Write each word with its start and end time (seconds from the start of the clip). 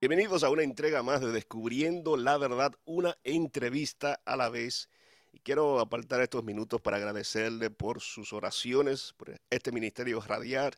Bienvenidos 0.00 0.42
a 0.42 0.50
una 0.50 0.64
entrega 0.64 1.02
más 1.04 1.20
de 1.20 1.30
Descubriendo 1.30 2.16
la 2.16 2.36
Verdad, 2.36 2.74
una 2.84 3.16
entrevista 3.22 4.20
a 4.24 4.36
la 4.36 4.48
vez. 4.48 4.88
Y 5.32 5.38
quiero 5.38 5.78
apartar 5.78 6.20
estos 6.20 6.42
minutos 6.42 6.80
para 6.80 6.96
agradecerle 6.96 7.70
por 7.70 8.00
sus 8.00 8.32
oraciones, 8.32 9.14
por 9.16 9.40
este 9.50 9.70
ministerio 9.70 10.20
radial. 10.20 10.72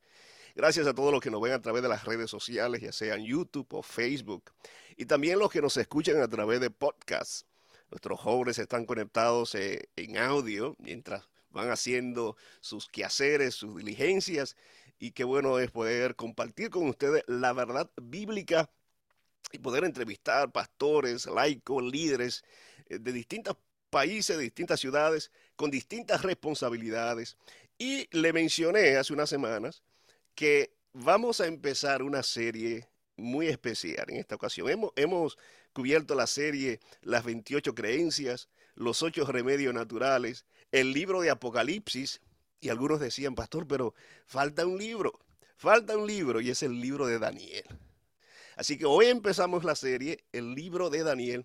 Gracias 0.55 0.87
a 0.87 0.95
todos 0.95 1.11
los 1.11 1.23
que 1.23 1.31
nos 1.31 1.41
ven 1.41 1.53
a 1.53 1.63
través 1.63 1.83
de 1.83 1.89
las 1.89 2.05
redes 2.05 2.31
sociales, 2.31 2.83
ya 2.83 2.93
sean 2.93 3.25
YouTube 3.25 3.67
o 3.73 3.83
Facebook. 3.83 4.53
Y 4.97 5.07
también 5.07 5.39
los 5.39 5.51
que 5.51 5.63
nos 5.63 5.77
escuchan 5.79 6.21
a 6.21 6.29
través 6.29 6.61
de 6.61 6.71
podcasts. 6.71 7.47
Nuestros 7.91 8.21
jóvenes 8.21 8.59
están 8.59 8.85
conectados 8.85 9.55
eh, 9.55 9.89
en 9.97 10.19
audio 10.19 10.77
mientras 10.79 11.27
van 11.51 11.71
haciendo 11.71 12.37
sus 12.61 12.89
quehaceres, 12.89 13.55
sus 13.55 13.77
diligencias. 13.77 14.57
Y 15.05 15.13
qué 15.13 15.25
bueno 15.25 15.59
es 15.59 15.71
poder 15.71 16.17
compartir 16.17 16.71
con 16.71 16.89
ustedes 16.89 17.25
la 17.27 17.53
verdad 17.53 17.91
bíblica 18.01 18.71
y 19.53 19.59
poder 19.59 19.85
entrevistar 19.85 20.51
pastores, 20.51 21.27
laicos, 21.27 21.83
líderes 21.85 22.43
eh, 22.89 22.99
de 22.99 23.13
distintos 23.13 23.59
países, 23.91 24.39
de 24.39 24.45
distintas 24.45 24.81
ciudades, 24.81 25.31
con 25.57 25.71
distintas 25.71 26.23
responsabilidades. 26.23 27.37
Y 27.77 28.09
le 28.17 28.33
mencioné 28.33 28.97
hace 28.97 29.13
unas 29.13 29.29
semanas 29.29 29.83
que 30.35 30.73
vamos 30.95 31.43
a 31.43 31.49
empezar 31.49 32.03
una 32.03 32.23
serie 32.23 32.89
muy 33.19 33.49
especial 33.49 34.07
en 34.09 34.17
esta 34.17 34.37
ocasión. 34.37 34.71
Hemos, 34.71 34.93
hemos 34.97 35.37
cubierto 35.75 36.15
la 36.15 36.27
serie 36.27 36.81
Las 37.03 37.25
28 37.25 37.75
creencias, 37.75 38.49
los 38.75 39.03
ocho 39.03 39.27
remedios 39.27 39.75
naturales, 39.75 40.47
el 40.73 40.95
libro 40.95 41.21
de 41.21 41.29
Apocalipsis, 41.29 42.23
y 42.65 42.71
algunos 42.71 42.99
decían, 42.99 43.35
pastor, 43.35 43.67
pero 43.67 43.95
falta 44.27 44.67
un 44.67 44.79
libro, 44.79 45.21
falta 45.57 45.97
un 45.97 46.07
libro, 46.07 46.41
y 46.41 46.51
es 46.51 46.63
el 46.63 46.81
libro 46.81 47.07
de 47.07 47.19
Daniel. 47.19 47.65
Así 48.57 48.79
que 48.79 48.87
hoy 48.87 49.07
empezamos 49.07 49.65
la 49.65 49.75
serie, 49.75 50.25
el 50.33 50.55
libro 50.55 50.89
de 50.89 51.03
Daniel. 51.03 51.45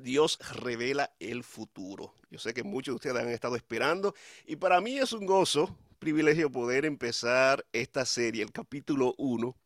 Dios 0.00 0.38
revela 0.60 1.12
el 1.18 1.42
futuro. 1.42 2.14
Yo 2.30 2.38
sé 2.38 2.54
que 2.54 2.62
muchos 2.62 2.92
de 2.92 2.96
ustedes 2.96 3.16
han 3.16 3.30
estado 3.30 3.56
esperando 3.56 4.14
y 4.46 4.56
para 4.56 4.80
mí 4.80 4.98
es 4.98 5.12
un 5.12 5.26
gozo, 5.26 5.76
privilegio 5.98 6.52
poder 6.52 6.84
empezar 6.84 7.66
esta 7.72 8.04
serie, 8.04 8.44
el 8.44 8.52
capítulo 8.52 9.14
1, 9.18 9.56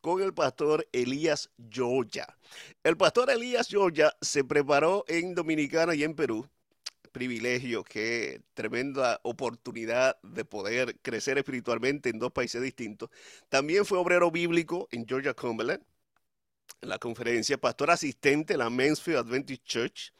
con 0.00 0.22
el 0.22 0.32
pastor 0.32 0.86
Elías 0.92 1.50
Joya. 1.74 2.26
El 2.84 2.96
pastor 2.96 3.30
Elías 3.30 3.68
Joya 3.70 4.14
se 4.20 4.44
preparó 4.44 5.04
en 5.08 5.34
Dominicana 5.34 5.94
y 5.94 6.04
en 6.04 6.14
Perú. 6.14 6.46
Privilegio, 7.12 7.84
qué 7.84 8.42
tremenda 8.54 9.20
oportunidad 9.24 10.20
de 10.22 10.44
poder 10.44 10.98
crecer 11.02 11.38
espiritualmente 11.38 12.08
en 12.10 12.18
dos 12.18 12.32
países 12.32 12.62
distintos. 12.62 13.10
También 13.48 13.84
fue 13.84 13.98
obrero 13.98 14.30
bíblico 14.30 14.88
en 14.92 15.06
Georgia 15.06 15.34
Cumberland 15.34 15.82
la 16.82 16.98
conferencia, 16.98 17.58
pastor 17.58 17.90
asistente 17.90 18.54
en 18.54 18.60
la 18.60 18.70
Mansfield 18.70 19.18
Adventist 19.18 19.64
Church. 19.64 20.12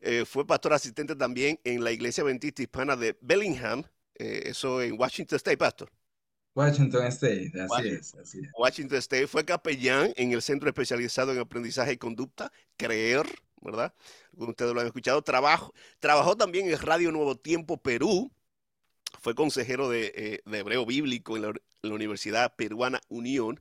Eh, 0.00 0.24
fue 0.24 0.46
pastor 0.46 0.72
asistente 0.72 1.14
también 1.16 1.58
en 1.64 1.82
la 1.82 1.92
Iglesia 1.92 2.22
Adventista 2.22 2.62
Hispana 2.62 2.96
de 2.96 3.16
Bellingham, 3.20 3.82
eh, 4.14 4.42
eso 4.46 4.82
en 4.82 4.98
Washington 4.98 5.36
State, 5.36 5.56
pastor. 5.56 5.90
Washington 6.54 7.04
State, 7.08 7.52
así 7.60 7.88
es, 7.88 8.14
Washington 8.56 8.98
State 8.98 9.26
fue 9.26 9.44
capellán 9.44 10.12
en 10.16 10.32
el 10.32 10.40
Centro 10.40 10.70
Especializado 10.70 11.32
en 11.32 11.38
Aprendizaje 11.38 11.92
y 11.92 11.96
Conducta, 11.98 12.50
CREER, 12.78 13.26
¿verdad? 13.66 13.92
Algunos 14.32 14.50
ustedes 14.50 14.72
lo 14.72 14.80
han 14.80 14.86
escuchado. 14.86 15.22
Trabajo, 15.22 15.74
trabajó 16.00 16.36
también 16.36 16.70
en 16.70 16.78
Radio 16.78 17.12
Nuevo 17.12 17.36
Tiempo 17.36 17.76
Perú, 17.76 18.32
fue 19.20 19.34
consejero 19.34 19.88
de, 19.88 20.12
eh, 20.14 20.40
Hebreo 20.46 20.86
Bíblico 20.86 21.36
en 21.36 21.42
la 21.42 21.94
Universidad 21.94 22.54
Peruana 22.56 23.00
Unión 23.08 23.60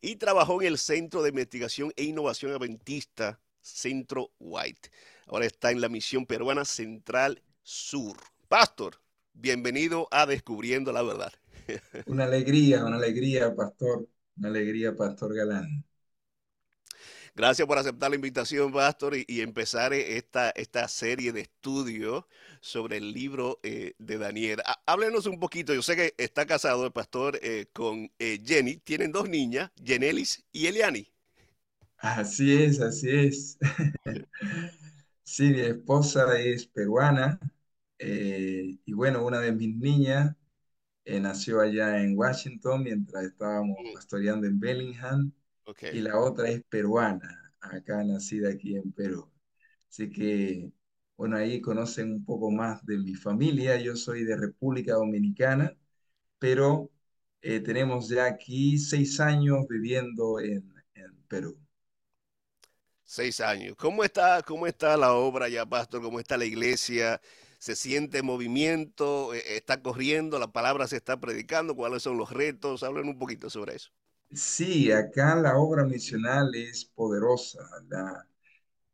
y 0.00 0.16
trabajó 0.16 0.60
en 0.60 0.68
el 0.68 0.78
Centro 0.78 1.22
de 1.22 1.30
Investigación 1.30 1.92
e 1.96 2.04
Innovación 2.04 2.52
Adventista, 2.52 3.40
Centro 3.62 4.30
White. 4.38 4.90
Ahora 5.26 5.46
está 5.46 5.70
en 5.70 5.80
la 5.80 5.88
misión 5.88 6.26
peruana 6.26 6.64
Central 6.64 7.42
Sur. 7.62 8.16
Pastor, 8.48 9.00
bienvenido 9.32 10.06
a 10.10 10.26
Descubriendo 10.26 10.92
la 10.92 11.02
Verdad. 11.02 11.32
Una 12.06 12.24
alegría, 12.24 12.84
una 12.84 12.96
alegría, 12.96 13.54
Pastor, 13.54 14.06
una 14.36 14.48
alegría, 14.48 14.94
Pastor 14.94 15.34
Galán. 15.34 15.84
Gracias 17.36 17.66
por 17.66 17.78
aceptar 17.78 18.10
la 18.10 18.14
invitación, 18.14 18.72
Pastor, 18.72 19.16
y, 19.16 19.40
empezar 19.40 19.92
esta, 19.92 20.50
esta 20.50 20.86
serie 20.86 21.32
de 21.32 21.40
estudios 21.40 22.26
sobre 22.60 22.98
el 22.98 23.12
libro 23.12 23.58
eh, 23.64 23.94
de 23.98 24.18
Daniel. 24.18 24.62
háblenos 24.86 25.26
un 25.26 25.40
poquito, 25.40 25.74
yo 25.74 25.82
sé 25.82 25.96
que 25.96 26.14
está 26.16 26.46
casado 26.46 26.86
el 26.86 26.92
pastor 26.92 27.40
eh, 27.42 27.66
con 27.72 28.08
eh, 28.20 28.40
Jenny, 28.44 28.76
tienen 28.76 29.10
dos 29.10 29.28
niñas, 29.28 29.72
Jenelis 29.84 30.44
y 30.52 30.66
Eliani. 30.66 31.08
Así 31.98 32.54
es, 32.54 32.80
así 32.80 33.10
es. 33.10 33.58
sí, 35.24 35.50
mi 35.50 35.60
esposa 35.60 36.38
es 36.38 36.66
peruana 36.68 37.40
y 37.98 38.92
bueno, 38.92 39.24
una 39.24 39.40
de 39.40 39.50
mis 39.50 39.74
niñas 39.76 40.36
nació 41.04 41.60
allá 41.62 42.00
en 42.00 42.16
Washington 42.16 42.84
mientras 42.84 43.24
estábamos 43.24 43.76
mm. 43.80 43.94
pastoreando 43.94 44.46
en 44.46 44.60
Bellingham 44.60 45.32
y 45.92 46.00
la 46.00 46.18
otra 46.18 46.48
es 46.48 46.62
peruana, 46.68 47.52
acá 47.60 48.02
nacida 48.04 48.50
aquí 48.50 48.76
en 48.76 48.92
Perú. 48.92 49.30
Así 49.88 50.10
que, 50.10 50.72
bueno, 51.16 51.36
ahí 51.36 51.60
conocen 51.60 52.12
un 52.12 52.24
poco 52.24 52.50
más 52.50 52.84
de 52.84 52.98
mi 52.98 53.14
familia. 53.14 53.76
Yo 53.80 53.96
soy 53.96 54.24
de 54.24 54.36
República 54.36 54.94
Dominicana, 54.94 55.76
pero 56.38 56.90
eh, 57.42 57.60
tenemos 57.60 58.08
ya 58.08 58.26
aquí 58.26 58.78
seis 58.78 59.20
años 59.20 59.66
viviendo 59.68 60.40
en, 60.40 60.72
Perú. 61.28 61.58
Seis 63.02 63.40
años. 63.40 63.76
¿Cómo 63.76 64.04
está, 64.04 64.42
¿Cómo 64.42 64.66
está 64.66 64.96
la 64.96 65.14
obra 65.14 65.48
ya, 65.48 65.66
pastor? 65.66 66.02
¿Cómo 66.02 66.20
está 66.20 66.36
la 66.36 66.44
iglesia? 66.44 67.20
¿Se 67.58 67.74
siente 67.74 68.22
movimiento? 68.22 69.34
Eh, 69.34 69.56
¿Está 69.56 69.82
corriendo? 69.82 70.38
¿La 70.38 70.52
palabra 70.52 70.86
se 70.86 70.96
está 70.96 71.18
predicando? 71.18 71.74
¿Cuáles 71.74 72.02
son 72.02 72.18
los 72.18 72.30
retos? 72.30 72.82
Hablen 72.82 73.08
un 73.08 73.18
poquito 73.18 73.50
sobre 73.50 73.76
eso. 73.76 73.90
Sí, 74.34 74.90
acá 74.92 75.34
la 75.36 75.56
obra 75.58 75.84
misional 75.84 76.54
es 76.54 76.84
poderosa. 76.84 77.60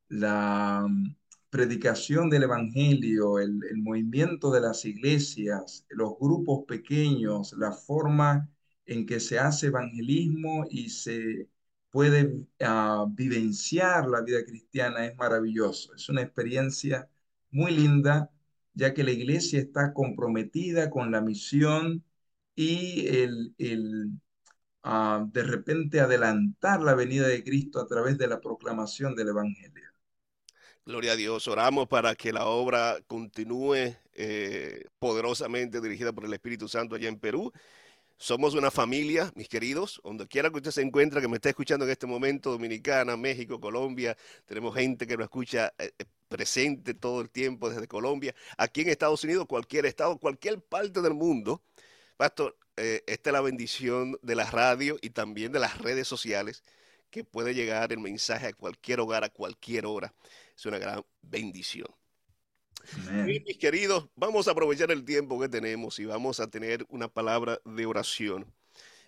La, 0.09 0.87
mm, 0.89 1.17
predicación 1.51 2.31
del 2.31 2.45
Evangelio, 2.45 3.39
el, 3.39 3.61
movimiento 3.78 4.51
de 4.53 4.61
las 4.61 4.84
iglesias, 4.84 5.84
los 5.91 6.12
grupos 6.19 6.65
pequeños, 6.67 7.55
la 7.59 7.73
forma 7.73 8.49
en 8.87 9.06
que 9.06 9.21
se 9.21 9.39
hace 9.39 9.67
evangelismo 9.69 10.67
y 10.71 10.91
se 10.91 11.49
puede 11.91 12.47
ah, 12.61 13.07
vivenciar 13.11 14.07
la 14.09 14.22
vida 14.22 14.45
cristiana 14.45 15.07
es 15.07 15.17
maravilloso. 15.17 15.95
Es 15.95 16.09
una 16.09 16.22
experiencia 16.22 17.09
muy 17.51 17.72
linda, 17.72 18.31
ya 18.75 18.95
que 18.95 19.05
la 19.05 19.12
iglesia 19.12 19.61
está 19.61 19.93
comprometida 19.93 20.91
con 20.91 21.11
la 21.11 21.21
misión 21.21 22.05
y 22.55 23.07
el, 23.09 23.55
el 23.59 24.12
de 24.83 25.43
repente 25.43 26.01
adelantar 26.01 26.81
la 26.81 26.95
venida 26.95 27.29
de 27.29 27.45
Cristo 27.45 27.81
a 27.81 27.87
través 27.87 28.17
de 28.19 28.29
la 28.29 28.41
proclamación 28.41 29.15
del 29.15 29.29
Evangelio. 29.29 29.91
Gloria 30.87 31.13
a 31.13 31.17
Dios, 31.17 31.47
oramos 31.47 31.87
para 31.89 32.15
que 32.15 32.33
la 32.33 32.47
obra 32.47 32.99
continúe 33.07 33.95
eh, 34.15 34.85
poderosamente 34.99 35.81
dirigida 35.81 36.13
por 36.13 36.25
el 36.25 36.33
Espíritu 36.33 36.69
Santo 36.69 36.95
allá 36.97 37.09
en 37.09 37.19
Perú. 37.19 37.53
Somos 38.17 38.55
una 38.55 38.71
familia, 38.71 39.31
mis 39.35 39.49
queridos, 39.49 40.01
donde 40.03 40.27
quiera 40.27 40.51
que 40.51 40.57
usted 40.57 40.71
se 40.71 40.83
encuentre, 40.83 41.21
que 41.21 41.29
me 41.29 41.37
esté 41.37 41.51
escuchando 41.51 41.85
en 41.85 41.91
este 41.91 42.07
momento, 42.07 42.51
Dominicana, 42.51 43.17
México, 43.17 43.61
Colombia, 43.61 44.17
tenemos 44.47 44.75
gente 44.75 45.07
que 45.07 45.17
lo 45.17 45.25
escucha 45.25 45.73
eh, 45.79 45.93
eh, 45.99 46.05
presente 46.29 46.95
todo 46.95 47.21
el 47.21 47.31
tiempo 47.31 47.71
desde 47.71 47.87
Colombia, 47.87 48.35
aquí 48.59 48.81
en 48.81 48.89
Estados 48.89 49.23
Unidos, 49.25 49.47
cualquier 49.47 49.87
estado, 49.87 50.19
cualquier 50.19 50.61
parte 50.61 51.01
del 51.03 51.15
mundo. 51.15 51.63
Pastor, 52.17 52.57
eh, 52.81 53.05
esta 53.07 53.31
es 53.31 53.35
la 53.35 53.41
bendición 53.43 54.19
de 54.23 54.35
la 54.35 54.51
radio 54.51 54.97
y 55.03 55.10
también 55.10 55.53
de 55.53 55.59
las 55.59 55.78
redes 55.78 56.09
sociales, 56.09 56.63
que 57.10 57.25
puede 57.25 57.54
llegar 57.54 57.93
el 57.93 57.99
mensaje 57.99 58.47
a 58.47 58.53
cualquier 58.53 59.01
hogar, 59.01 59.22
a 59.25 59.28
cualquier 59.28 59.84
hora. 59.84 60.15
Es 60.57 60.65
una 60.65 60.78
gran 60.78 61.04
bendición. 61.21 61.89
mis 63.25 63.59
queridos, 63.59 64.09
vamos 64.16 64.49
a 64.49 64.53
aprovechar 64.53 64.91
el 64.91 65.04
tiempo 65.04 65.39
que 65.39 65.49
tenemos 65.49 65.99
y 65.99 66.07
vamos 66.07 66.41
a 66.41 66.49
tener 66.49 66.87
una 66.89 67.09
palabra 67.09 67.60
de 67.65 67.84
oración. 67.87 68.47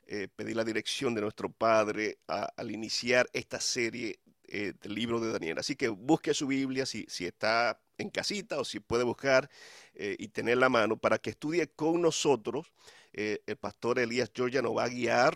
Eh, 0.07 0.29
pedir 0.35 0.57
la 0.57 0.65
dirección 0.65 1.15
de 1.15 1.23
nuestro 1.23 1.51
Padre 1.51 2.19
al 2.27 2.71
iniciar 2.71 3.31
esta 3.33 3.61
serie 3.61 4.19
eh, 4.49 4.75
del 4.83 4.95
libro 4.95 5.21
de 5.21 5.33
Daniel. 5.33 5.59
Así 5.59 5.77
que 5.77 5.89
busque 5.89 6.35
su 6.35 6.47
Biblia 6.47 6.85
si, 6.85 7.07
si 7.09 7.25
está 7.25 7.81
en 8.03 8.11
casita 8.11 8.59
o 8.59 8.65
si 8.65 8.81
puede 8.81 9.05
buscar 9.05 9.49
y 9.95 10.29
tener 10.29 10.57
la 10.59 10.69
mano 10.69 10.97
para 10.97 11.19
que 11.19 11.31
estudie 11.31 11.69
con 11.69 12.01
nosotros 12.01 12.73
eh, 13.13 13.43
el 13.47 13.57
pastor 13.57 13.99
Elías 13.99 14.31
Georgia 14.35 14.63
nos 14.63 14.77
va 14.77 14.85
a 14.85 14.89
guiar 14.89 15.35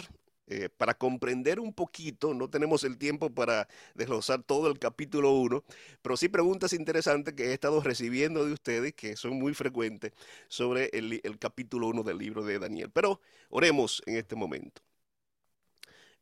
eh, 0.48 0.68
para 0.70 0.94
comprender 0.96 1.58
un 1.60 1.74
poquito, 1.74 2.32
no 2.32 2.48
tenemos 2.48 2.84
el 2.84 2.98
tiempo 2.98 3.30
para 3.30 3.68
desglosar 3.94 4.42
todo 4.44 4.70
el 4.70 4.78
capítulo 4.78 5.32
1, 5.32 5.64
pero 6.02 6.16
sí 6.16 6.28
preguntas 6.28 6.72
interesantes 6.72 7.34
que 7.34 7.46
he 7.46 7.52
estado 7.52 7.80
recibiendo 7.82 8.46
de 8.46 8.52
ustedes, 8.52 8.94
que 8.94 9.16
son 9.16 9.38
muy 9.38 9.54
frecuentes, 9.54 10.12
sobre 10.48 10.88
el, 10.92 11.20
el 11.24 11.38
capítulo 11.38 11.88
1 11.88 12.02
del 12.04 12.18
libro 12.18 12.44
de 12.44 12.58
Daniel. 12.60 12.90
Pero 12.90 13.20
oremos 13.50 14.02
en 14.06 14.16
este 14.16 14.36
momento. 14.36 14.82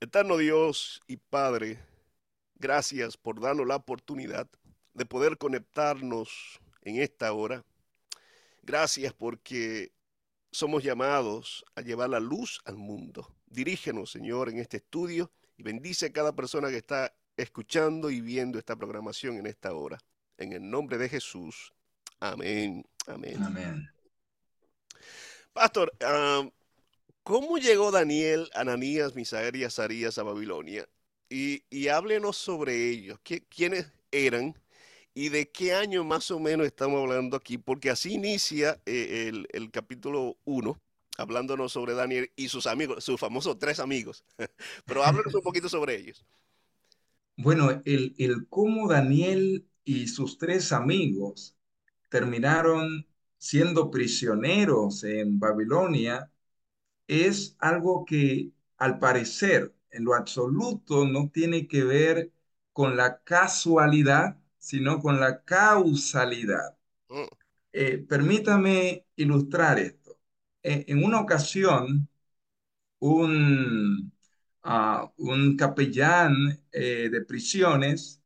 Eterno 0.00 0.38
Dios 0.38 1.02
y 1.06 1.19
Padre, 1.19 1.79
gracias 2.56 3.17
por 3.17 3.40
darnos 3.40 3.67
la 3.67 3.76
oportunidad 3.76 4.49
de 4.94 5.06
poder 5.06 5.37
conectarnos 5.37 6.61
en 6.82 7.00
esta 7.00 7.32
hora. 7.32 7.64
Gracias 8.62 9.12
porque 9.12 9.93
somos 10.50 10.82
llamados 10.82 11.64
a 11.75 11.82
llevar 11.82 12.11
la 12.11 12.20
luz 12.20 12.61
al 12.64 12.76
mundo. 12.76 13.37
Dirígenos, 13.46 14.11
Señor, 14.11 14.49
en 14.49 14.58
este 14.58 14.79
estudio 14.79 15.31
y 15.56 15.62
bendice 15.62 16.06
a 16.06 16.12
cada 16.12 16.35
persona 16.35 16.70
que 16.70 16.79
está 16.79 17.14
escuchando 17.37 18.11
y 18.11 18.20
viendo 18.20 18.58
esta 18.58 18.76
programación 18.76 19.37
en 19.37 19.46
esta 19.46 19.75
hora. 19.75 19.99
En 20.38 20.52
el 20.52 20.69
nombre 20.69 20.97
de 20.99 21.08
Jesús. 21.08 21.73
Amén. 22.20 22.85
Amén. 23.06 23.43
Amén. 23.43 23.90
Pastor, 25.52 25.93
ah, 26.00 26.49
¿cómo 27.23 27.58
llegó 27.58 27.90
Daniel, 27.90 28.49
Ananías, 28.55 29.14
Misael 29.14 29.56
y 29.56 29.64
Azarías 29.64 30.19
a 30.19 30.23
Babilonia? 30.23 30.88
Y, 31.29 31.64
y 31.70 31.88
háblenos 31.88 32.37
sobre 32.37 32.90
ellos. 32.90 33.19
¿Quiénes 33.23 33.93
eran? 34.11 34.55
¿Y 35.14 35.28
de 35.28 35.49
qué 35.49 35.75
año 35.75 36.05
más 36.05 36.31
o 36.31 36.40
menos 36.40 36.66
estamos 36.66 37.00
hablando 37.00 37.37
aquí? 37.37 37.56
Porque 37.56 37.90
así 37.90 38.14
inicia 38.14 38.81
eh, 38.84 39.31
el, 39.52 39.70
capítulo 39.70 40.37
1, 40.44 40.81
hablándonos 41.19 41.72
sobre 41.72 41.94
Daniel 41.94 42.31
y 42.34 42.49
sus 42.49 42.66
amigos, 42.66 43.05
sus 43.05 43.20
famosos 43.20 43.58
tres 43.58 43.78
amigos. 43.78 44.25
Pero 44.84 45.05
háblenos 45.05 45.34
un 45.34 45.43
poquito 45.43 45.69
sobre 45.69 45.96
ellos. 45.96 46.25
Bueno, 47.37 47.82
el 47.84 48.46
cómo 48.49 48.88
Daniel 48.88 49.66
y 49.84 50.08
sus 50.08 50.38
tres 50.38 50.72
amigos 50.72 51.56
terminaron 52.08 53.06
siendo 53.38 53.90
prisioneros 53.90 55.05
en 55.05 55.38
Babilonia 55.38 56.31
es 57.06 57.56
algo 57.58 58.05
que 58.05 58.52
al 58.78 58.99
parecer 58.99 59.75
en 59.90 60.05
lo 60.05 60.14
absoluto 60.14 61.06
no 61.06 61.31
tiene 61.31 61.69
que 61.69 61.84
ver 61.84 62.32
con 62.72 62.96
la 62.96 63.22
casualidad, 63.22 64.38
sino 64.64 65.00
con 65.00 65.20
la 65.20 65.43
causalidad. 65.44 66.76
Mm, 67.11 67.26
Eh, 67.72 67.99
permítame 68.08 69.06
ilustrar 69.16 69.78
esto. 69.81 70.19
Eh, 70.62 70.84
en 70.88 71.05
una 71.05 71.20
ocasión, 71.20 72.08
un, 73.00 74.12
ah, 74.62 75.12
un 75.19 75.56
capellán 75.56 76.34
eh, 76.72 77.08
de 77.11 77.22
prisiones 77.25 78.22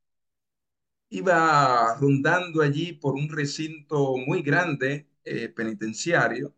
iba 1.10 1.94
rondando 2.00 2.62
allí 2.62 2.92
por 2.92 3.14
un 3.14 3.28
recinto 3.30 4.16
muy 4.16 4.42
grande 4.42 5.08
eh, 5.24 5.48
penitenciario 5.48 6.54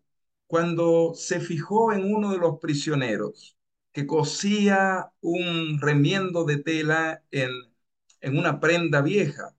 cuando 0.46 1.14
se 1.14 1.40
fijó 1.40 1.92
en 1.92 2.12
uno 2.12 2.32
de 2.32 2.38
los 2.38 2.58
prisioneros 2.58 3.56
que 3.92 4.06
cosía 4.06 5.12
un 5.20 5.80
remiendo 5.80 6.44
de 6.44 6.58
tela 6.58 7.24
en, 7.30 7.50
en 8.20 8.38
una 8.38 8.60
prenda 8.60 9.00
vieja. 9.02 9.54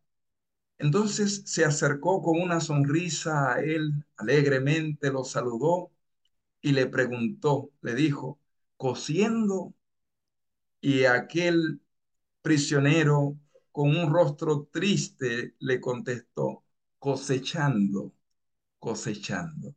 Entonces 0.82 1.44
se 1.46 1.64
acercó 1.64 2.24
con 2.24 2.42
una 2.42 2.60
sonrisa 2.60 3.54
a 3.54 3.62
él, 3.62 4.04
alegremente 4.18 5.12
lo 5.12 5.24
saludó 5.24 5.92
y 6.60 6.72
le 6.72 6.88
preguntó, 6.88 7.70
le 7.82 7.94
dijo, 7.94 8.40
cosiendo, 8.78 9.76
y 10.82 11.06
aquel 11.06 11.82
prisionero 12.42 13.38
con 13.72 13.96
un 13.96 14.12
rostro 14.12 14.68
triste 14.72 15.56
le 15.60 15.80
contestó, 15.80 16.64
cosechando, 16.98 18.14
cosechando. 18.80 19.76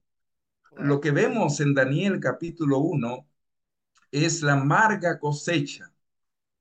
Lo 0.79 1.01
que 1.01 1.11
vemos 1.11 1.61
en 1.61 1.75
Daniel 1.75 2.19
capítulo 2.19 2.79
1 2.79 3.29
es 4.11 4.43
la 4.43 4.55
amarga 4.55 5.19
cosecha 5.19 5.93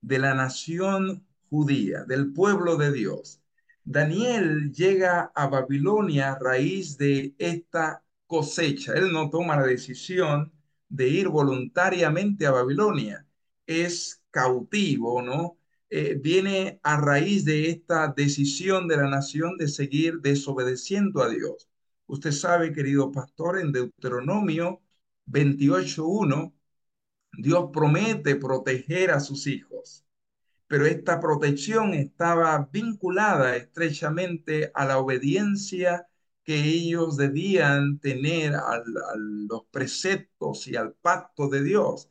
de 0.02 0.20
la 0.20 0.34
nación 0.34 1.26
judía, 1.50 2.04
del 2.04 2.34
pueblo 2.34 2.76
de 2.76 2.92
Dios. 2.92 3.40
Daniel 3.86 4.72
llega 4.74 5.32
a 5.36 5.48
Babilonia 5.48 6.34
a 6.34 6.40
raíz 6.40 6.98
de 6.98 7.36
esta 7.38 8.04
cosecha. 8.28 8.94
Él 8.94 9.12
no 9.12 9.30
toma 9.30 9.56
la 9.58 9.66
decisión 9.68 10.52
de 10.90 11.08
ir 11.10 11.30
voluntariamente 11.30 12.46
a 12.46 12.52
Babilonia. 12.52 13.26
Es 13.66 14.22
cautivo, 14.32 15.22
¿no? 15.22 15.58
Eh, 15.90 16.18
viene 16.22 16.80
a 16.84 16.98
raíz 17.00 17.46
de 17.46 17.70
esta 17.70 18.08
decisión 18.16 18.88
de 18.88 18.98
la 18.98 19.10
nación 19.10 19.58
de 19.58 19.68
seguir 19.68 20.20
desobedeciendo 20.22 21.22
a 21.22 21.30
Dios. 21.30 21.70
Usted 22.08 22.32
sabe, 22.32 22.74
querido 22.74 23.12
pastor, 23.12 23.60
en 23.60 23.72
Deuteronomio 23.72 24.82
28.1, 25.26 26.54
Dios 27.34 27.70
promete 27.74 28.36
proteger 28.36 29.12
a 29.12 29.20
sus 29.20 29.48
hijos, 29.48 30.03
pero 30.74 30.88
esta 30.88 31.20
protección 31.20 31.94
estaba 31.94 32.68
vinculada 32.74 33.56
estrechamente 33.56 34.72
a 34.74 34.86
la 34.86 34.98
obediencia 34.98 36.08
que 36.44 36.56
ellos 36.64 37.16
debían 37.16 38.00
tener 38.00 38.56
a 38.56 38.82
los 38.84 39.66
preceptos 39.70 40.68
y 40.68 40.76
al 40.76 40.94
pacto 40.94 41.48
de 41.48 41.64
Dios. 41.64 42.10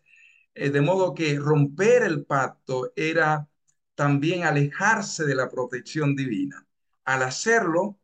Eh, 0.54 0.70
de 0.70 0.80
modo 0.80 1.12
que 1.12 1.40
romper 1.40 2.04
el 2.04 2.24
pacto 2.24 2.92
era 2.94 3.48
también 3.96 4.44
alejarse 4.44 5.24
de 5.24 5.34
la 5.34 5.50
protección 5.50 6.14
divina. 6.14 6.64
Al 7.04 7.24
hacerlo, 7.24 7.98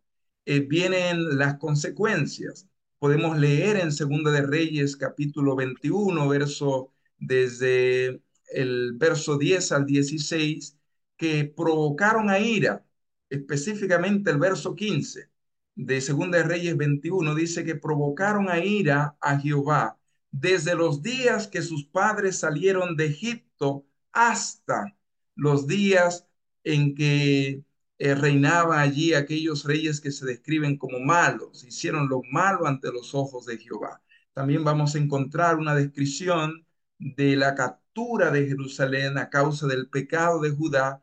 eh, 0.44 0.58
vienen 0.58 1.38
las 1.38 1.58
consecuencias. 1.58 2.66
Podemos 2.98 3.38
leer 3.38 3.76
en 3.76 3.92
Segunda 3.92 4.32
de 4.32 4.42
Reyes 4.42 4.96
capítulo 4.96 5.54
21, 5.54 6.26
verso 6.28 6.92
desde 7.16 8.22
el 8.50 8.92
verso 8.96 9.38
10 9.38 9.72
al 9.72 9.86
16, 9.86 10.76
que 11.16 11.44
provocaron 11.44 12.30
a 12.30 12.38
ira, 12.40 12.84
específicamente 13.30 14.30
el 14.30 14.38
verso 14.38 14.74
15 14.74 15.30
de 15.74 16.00
Segunda 16.00 16.38
de 16.38 16.44
Reyes 16.44 16.76
21 16.76 17.34
dice 17.34 17.64
que 17.64 17.76
provocaron 17.76 18.48
a 18.50 18.58
ira 18.58 19.16
a 19.20 19.38
Jehová 19.38 19.98
desde 20.30 20.74
los 20.74 21.02
días 21.02 21.46
que 21.46 21.62
sus 21.62 21.84
padres 21.86 22.38
salieron 22.38 22.96
de 22.96 23.06
Egipto 23.06 23.86
hasta 24.12 24.96
los 25.36 25.66
días 25.66 26.26
en 26.64 26.94
que 26.94 27.64
eh, 27.98 28.14
reinaban 28.14 28.78
allí 28.80 29.14
aquellos 29.14 29.64
reyes 29.64 30.00
que 30.00 30.10
se 30.10 30.26
describen 30.26 30.76
como 30.76 31.00
malos, 31.00 31.64
hicieron 31.64 32.08
lo 32.08 32.22
malo 32.30 32.66
ante 32.66 32.92
los 32.92 33.14
ojos 33.14 33.46
de 33.46 33.58
Jehová. 33.58 34.02
También 34.34 34.64
vamos 34.64 34.94
a 34.94 34.98
encontrar 34.98 35.56
una 35.56 35.74
descripción 35.74 36.66
de 36.98 37.36
la 37.36 37.54
captura 37.98 38.30
de 38.30 38.46
Jerusalén 38.46 39.18
a 39.18 39.28
causa 39.28 39.66
del 39.66 39.88
pecado 39.88 40.40
de 40.40 40.50
Judá 40.50 41.02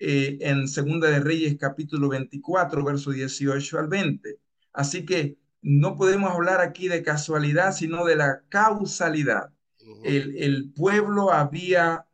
eh, 0.00 0.38
en 0.40 0.66
Segunda 0.66 1.08
de 1.08 1.20
Reyes 1.20 1.56
capítulo 1.58 2.08
24, 2.08 2.84
verso 2.84 3.12
18 3.12 3.78
al 3.78 3.86
20. 3.88 4.40
Así 4.72 5.04
que 5.06 5.38
no 5.60 5.96
podemos 5.96 6.32
hablar 6.32 6.60
aquí 6.60 6.88
de 6.88 7.04
casualidad, 7.04 7.72
sino 7.72 8.04
de 8.04 8.16
la 8.16 8.42
causalidad. 8.48 9.52
Uh 9.80 9.84
-huh. 9.84 10.00
el, 10.04 10.36
el, 10.36 10.72
pueblo 10.72 11.32
había 11.32 12.06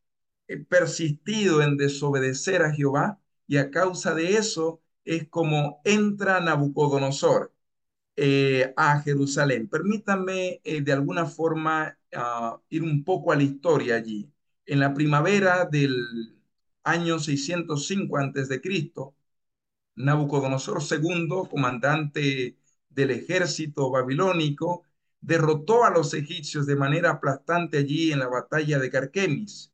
eh, 0.47 0.59
persistido 0.59 1.62
en 1.62 1.79
desobedecer 1.79 2.62
a 2.62 2.73
Jehová 2.73 3.19
y 3.47 3.57
a 3.57 3.71
causa 3.71 4.14
de 4.14 4.37
eso 4.37 4.83
es 5.05 5.26
como 5.29 5.81
entra 5.85 6.41
Nabucodonosor 6.41 7.53
eh, 8.17 8.75
a 8.76 9.00
Jerusalén. 9.00 9.69
Permítanme 9.69 10.61
eh, 10.64 10.83
de 10.83 10.93
alguna 10.93 11.25
forma 11.26 11.98
ir 12.71 12.83
un 12.83 13.05
poco 13.05 13.33
a 13.33 13.37
la 13.37 13.43
historia 13.43 13.97
allí. 13.97 14.31
En 14.67 14.81
la 14.81 14.95
primavera 14.95 15.65
del 15.65 15.95
año 16.85 17.19
605 17.19 18.17
antes 18.19 18.49
de 18.49 18.61
Cristo, 18.61 19.15
Nabucodonosor 19.97 20.83
II, 20.83 21.49
comandante 21.50 22.57
del 22.88 23.11
ejército 23.11 23.91
babilónico, 23.91 24.85
derrotó 25.21 25.85
a 25.85 25.91
los 25.91 26.15
egipcios 26.15 26.67
de 26.67 26.77
manera 26.77 27.11
aplastante 27.11 27.79
allí 27.79 28.12
en 28.12 28.21
la 28.21 28.29
batalla 28.29 28.79
de 28.79 28.91
Carquemis. 28.91 29.73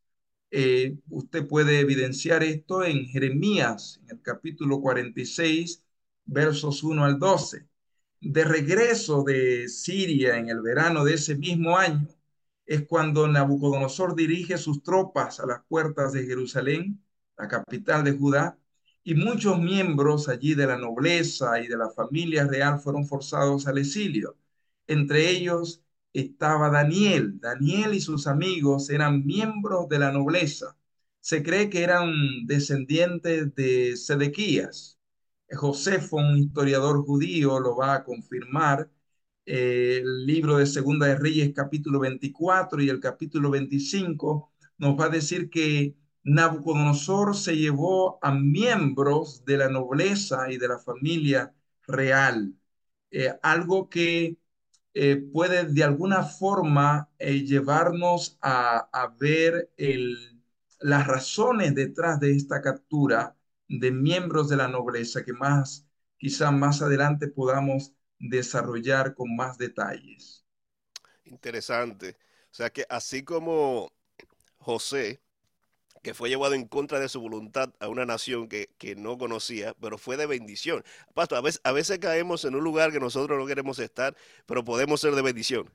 Eh, 0.51 0.97
usted 1.11 1.47
puede 1.47 1.81
evidenciar 1.81 2.43
esto 2.43 2.85
en 2.85 3.07
Jeremías, 3.07 4.01
en 4.05 4.17
el 4.17 4.23
capítulo 4.23 4.81
46, 4.81 5.83
versos 6.25 6.83
1 6.83 7.05
al 7.05 7.19
12. 7.19 7.67
De 8.21 8.45
regreso 8.45 9.23
de 9.25 9.69
Siria 9.69 10.39
en 10.39 10.49
el 10.49 10.63
verano 10.63 11.05
de 11.05 11.15
ese 11.15 11.35
mismo 11.37 11.77
año, 11.77 12.09
es 12.67 12.87
cuando 12.87 13.29
Nabucodonosor 13.29 14.15
dirige 14.15 14.59
sus 14.59 14.83
tropas 14.83 15.41
a 15.41 15.47
las 15.47 15.63
puertas 15.69 16.13
de 16.13 16.25
Jerusalén, 16.27 17.03
la 17.37 17.49
capital 17.49 18.05
de 18.05 18.13
Judá, 18.13 18.59
y 19.03 19.15
muchos 19.15 19.59
miembros 19.61 20.29
allí 20.29 20.55
de 20.55 20.67
la 20.67 20.79
nobleza 20.79 21.61
y 21.61 21.67
de 21.69 21.77
la 21.77 21.91
familia 21.91 22.47
real 22.47 22.81
fueron 22.81 23.07
forzados 23.07 23.67
al 23.67 23.79
exilio. 23.79 24.37
Entre 24.87 25.31
ellos 25.31 25.83
estaba 26.15 26.71
Daniel. 26.71 27.39
Daniel 27.41 27.95
y 27.95 28.01
sus 28.01 28.27
amigos 28.27 28.89
eran 28.91 29.25
miembros 29.27 29.89
de 29.89 29.99
la 29.99 30.13
nobleza. 30.13 30.77
Se 31.21 31.43
cree 31.43 31.71
que 31.71 31.83
eran 31.83 32.13
descendientes 32.47 33.55
de 33.55 33.97
Sedequías. 33.97 34.99
Josefo, 35.51 36.17
un 36.17 36.39
historiador 36.39 37.05
judío, 37.05 37.61
lo 37.61 37.77
va 37.77 37.95
a 37.95 38.05
confirmar. 38.05 38.91
Eh, 39.47 39.99
el 39.99 40.27
libro 40.27 40.57
de 40.57 40.67
Segunda 40.67 41.07
de 41.07 41.17
Reyes, 41.17 41.53
capítulo 41.55 42.01
24 42.01 42.81
y 42.83 42.89
el 42.89 43.01
capítulo 43.01 43.51
25, 43.51 44.53
nos 44.79 44.99
va 44.99 45.07
a 45.07 45.09
decir 45.11 45.51
que 45.51 45.97
Nabucodonosor 46.23 47.37
se 47.37 47.57
llevó 47.57 48.19
a 48.23 48.33
miembros 48.33 49.45
de 49.45 49.59
la 49.59 49.69
nobleza 49.69 50.51
y 50.51 50.57
de 50.57 50.69
la 50.69 50.79
familia 50.79 51.55
real, 51.87 52.55
eh, 53.11 53.35
algo 53.43 53.89
que 53.91 54.39
eh, 54.95 55.17
puede 55.33 55.65
de 55.67 55.85
alguna 55.85 56.23
forma 56.25 57.11
llevarnos 57.19 58.39
a, 58.43 58.89
ver 59.19 59.71
las 60.81 61.07
razones 61.07 61.75
detrás 61.75 62.21
de 62.21 62.33
esta 62.37 62.61
captura 62.63 63.37
de 63.69 63.91
miembros 63.93 64.49
de 64.49 64.57
la 64.57 64.69
nobleza 64.69 65.25
que 65.25 65.33
más, 65.33 65.87
quizá 66.19 66.51
más 66.51 66.83
adelante 66.83 67.29
podamos 67.29 67.95
desarrollar 68.29 69.15
con 69.15 69.35
más 69.35 69.59
detalles. 69.59 70.45
Interesante. 71.25 72.17
O 72.51 72.55
sea 72.55 72.71
que 72.71 72.87
así 72.89 73.23
como 73.23 73.93
José, 74.59 75.21
que 76.03 76.15
fue 76.15 76.29
llevado 76.29 76.55
en 76.55 76.69
contra 76.69 77.01
de 77.01 77.09
su 77.09 77.21
voluntad 77.21 77.75
a 77.81 77.89
una 77.89 78.05
nación 78.05 78.49
que, 78.49 78.69
no 78.97 79.19
conocía, 79.19 79.75
pero 79.81 79.99
fue 79.99 80.17
de 80.17 80.27
bendición. 80.27 80.85
Pastor, 81.15 81.39
a 81.39 81.41
veces, 81.41 81.61
a 81.65 81.73
veces 81.73 81.99
caemos 81.99 82.45
en 82.45 82.55
un 82.55 82.63
lugar 82.63 82.93
que 82.93 83.01
nosotros 83.01 83.39
no 83.39 83.47
queremos 83.47 83.79
estar, 83.79 84.15
pero 84.47 84.63
podemos 84.65 85.01
ser 85.01 85.15
de 85.15 85.23
bendición. 85.23 85.71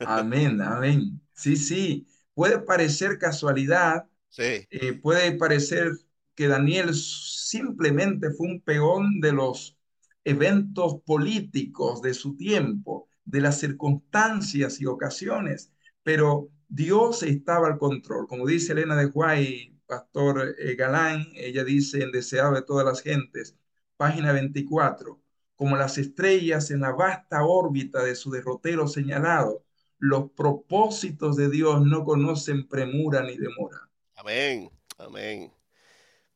Amén, 0.00 0.60
amén. 0.60 1.20
Sí, 1.34 1.56
sí. 1.56 2.06
Puede 2.34 2.58
parecer 2.60 3.18
casualidad, 3.18 4.06
sí. 4.28 4.66
Eh, 4.70 4.92
puede 4.92 5.32
parecer 5.32 5.92
que 6.34 6.48
Daniel 6.48 6.94
simplemente 6.94 8.30
fue 8.30 8.46
un 8.46 8.60
peón 8.60 9.20
de 9.20 9.32
los 9.32 9.76
eventos 10.24 11.00
políticos 11.04 12.02
de 12.02 12.14
su 12.14 12.36
tiempo, 12.36 13.08
de 13.24 13.40
las 13.40 13.58
circunstancias 13.58 14.80
y 14.80 14.86
ocasiones, 14.86 15.72
pero 16.02 16.50
Dios 16.68 17.22
estaba 17.22 17.68
al 17.68 17.78
control. 17.78 18.26
Como 18.26 18.46
dice 18.46 18.72
Elena 18.72 18.96
de 18.96 19.06
Guay, 19.06 19.78
pastor 19.86 20.54
eh, 20.58 20.74
Galán, 20.74 21.26
ella 21.34 21.64
dice 21.64 22.02
en 22.02 22.12
Deseado 22.12 22.54
de 22.54 22.62
todas 22.62 22.86
las 22.86 23.02
gentes, 23.02 23.56
página 23.96 24.32
24, 24.32 25.20
como 25.54 25.76
las 25.76 25.98
estrellas 25.98 26.70
en 26.70 26.80
la 26.80 26.92
vasta 26.92 27.44
órbita 27.44 28.02
de 28.02 28.14
su 28.14 28.30
derrotero 28.30 28.88
señalado, 28.88 29.64
los 29.98 30.32
propósitos 30.32 31.36
de 31.36 31.48
Dios 31.48 31.82
no 31.82 32.04
conocen 32.04 32.66
premura 32.66 33.22
ni 33.22 33.36
demora. 33.36 33.88
Amén, 34.16 34.70
amén. 34.98 35.52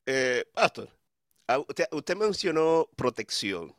Eh, 0.04 0.44
pastor, 0.54 0.88
usted, 1.68 1.86
usted 1.92 2.16
mencionó 2.16 2.88
protección. 2.96 3.74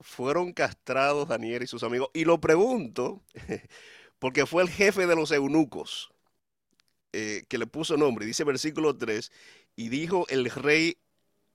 Fueron 0.00 0.52
castrados 0.52 1.28
Daniel 1.28 1.62
y 1.62 1.66
sus 1.66 1.82
amigos. 1.82 2.10
Y 2.12 2.24
lo 2.24 2.40
pregunto 2.40 3.22
porque 4.18 4.46
fue 4.46 4.62
el 4.62 4.70
jefe 4.70 5.06
de 5.06 5.16
los 5.16 5.30
eunucos 5.30 6.12
eh, 7.12 7.44
que 7.48 7.58
le 7.58 7.66
puso 7.66 7.96
nombre, 7.98 8.24
dice 8.24 8.42
versículo 8.44 8.96
3, 8.96 9.30
y 9.76 9.90
dijo 9.90 10.26
el 10.28 10.50
rey 10.50 10.96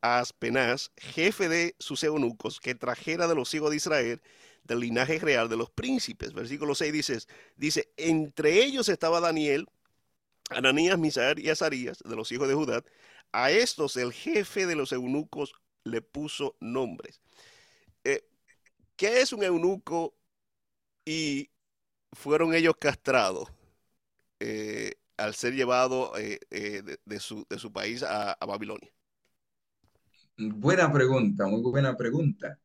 Aspenaz, 0.01 0.91
jefe 0.97 1.49
de 1.49 1.75
sus 1.79 2.03
eunucos, 2.03 2.59
que 2.59 2.75
trajera 2.75 3.27
de 3.27 3.33
los 3.33 3.51
hijos 3.55 3.71
de 3.71 3.77
Israel, 3.77 4.21
del 4.65 4.81
linaje 4.81 5.17
real 5.19 5.49
de 5.49 5.57
los 5.57 5.71
príncipes. 5.71 6.33
Versículo 6.33 6.75
6 6.75 6.93
dice, 6.93 7.19
dice, 7.55 7.89
entre 7.97 8.63
ellos 8.63 8.87
estaba 8.89 9.19
Daniel, 9.19 9.67
Ananías, 10.51 10.99
Misael 10.99 11.39
y 11.39 11.49
Azarías, 11.49 11.99
de 12.05 12.15
los 12.15 12.31
hijos 12.31 12.47
de 12.47 12.53
Judá. 12.53 12.83
A 13.31 13.51
estos 13.51 13.97
el 13.97 14.13
jefe 14.13 14.65
de 14.65 14.75
los 14.75 14.91
eunucos 14.91 15.53
le 15.83 16.01
puso 16.01 16.55
nombres. 16.59 17.21
Eh, 18.03 18.27
¿Qué 18.95 19.21
es 19.21 19.33
un 19.33 19.43
eunuco 19.43 20.15
y 21.05 21.49
fueron 22.13 22.53
ellos 22.53 22.75
castrados 22.79 23.49
eh, 24.39 24.93
al 25.17 25.33
ser 25.33 25.53
llevados 25.53 26.11
eh, 26.19 26.39
de, 27.05 27.19
su, 27.19 27.71
país 27.71 28.03
a, 28.03 28.37
Babilonia? 28.45 28.91
Buena 30.37 30.91
pregunta, 30.91 31.47
muy 31.47 31.61
buena 31.61 31.97
pregunta. 31.97 32.59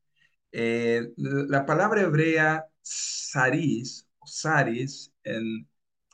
la 0.53 1.67
palabra 1.67 2.03
hebrea 2.03 2.67
saris 2.83 4.07
o 4.19 4.27
saris 4.27 5.13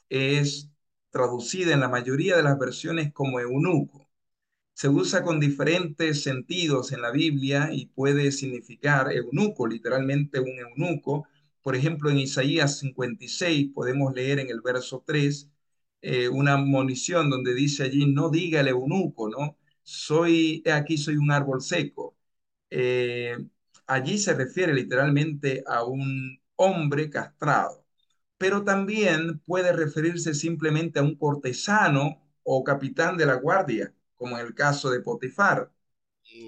es 0.08 0.68
traducida 1.10 1.74
en 1.74 1.80
la 1.80 1.88
mayoría 1.88 2.36
de 2.36 2.42
las 2.42 2.58
versiones 2.58 3.12
como 3.12 3.40
eunuco. 3.40 4.07
Se 4.78 4.88
usa 4.88 5.24
con 5.24 5.40
diferentes 5.40 6.22
sentidos 6.22 6.92
en 6.92 7.02
la 7.02 7.10
Biblia 7.10 7.70
y 7.72 7.86
puede 7.86 8.30
significar 8.30 9.12
eunuco, 9.12 9.66
literalmente 9.66 10.38
un 10.38 10.56
eunuco, 10.56 11.26
por 11.62 11.74
ejemplo, 11.74 12.10
en 12.10 12.18
Isaías 12.18 12.78
56 12.78 13.72
podemos 13.74 14.14
leer 14.14 14.38
en 14.38 14.50
el 14.50 14.60
verso 14.60 15.02
3 15.04 15.50
eh, 16.00 16.28
una 16.28 16.56
munición 16.58 17.28
donde 17.28 17.54
dice 17.54 17.82
allí, 17.82 18.06
no 18.06 18.30
diga 18.30 18.60
el 18.60 18.68
eunuco, 18.68 19.28
¿no? 19.28 19.56
Soy, 19.82 20.62
aquí 20.72 20.96
soy 20.96 21.16
un 21.16 21.32
árbol 21.32 21.60
seco. 21.60 22.16
Eh, 22.70 23.36
allí 23.86 24.16
se 24.18 24.34
refiere 24.34 24.72
literalmente 24.74 25.64
a 25.66 25.84
un 25.84 26.40
hombre 26.56 27.10
castrado, 27.10 27.84
pero 28.38 28.64
también 28.64 29.40
puede 29.40 29.72
referirse 29.72 30.34
simplemente 30.34 31.00
a 31.00 31.02
un 31.02 31.16
cortesano 31.16 32.22
o 32.44 32.62
capitán 32.64 33.16
de 33.16 33.26
la 33.26 33.34
guardia, 33.34 33.92
como 34.18 34.38
en 34.38 34.46
el 34.46 34.54
caso 34.54 34.90
de 34.90 35.00
Potifar. 35.00 35.72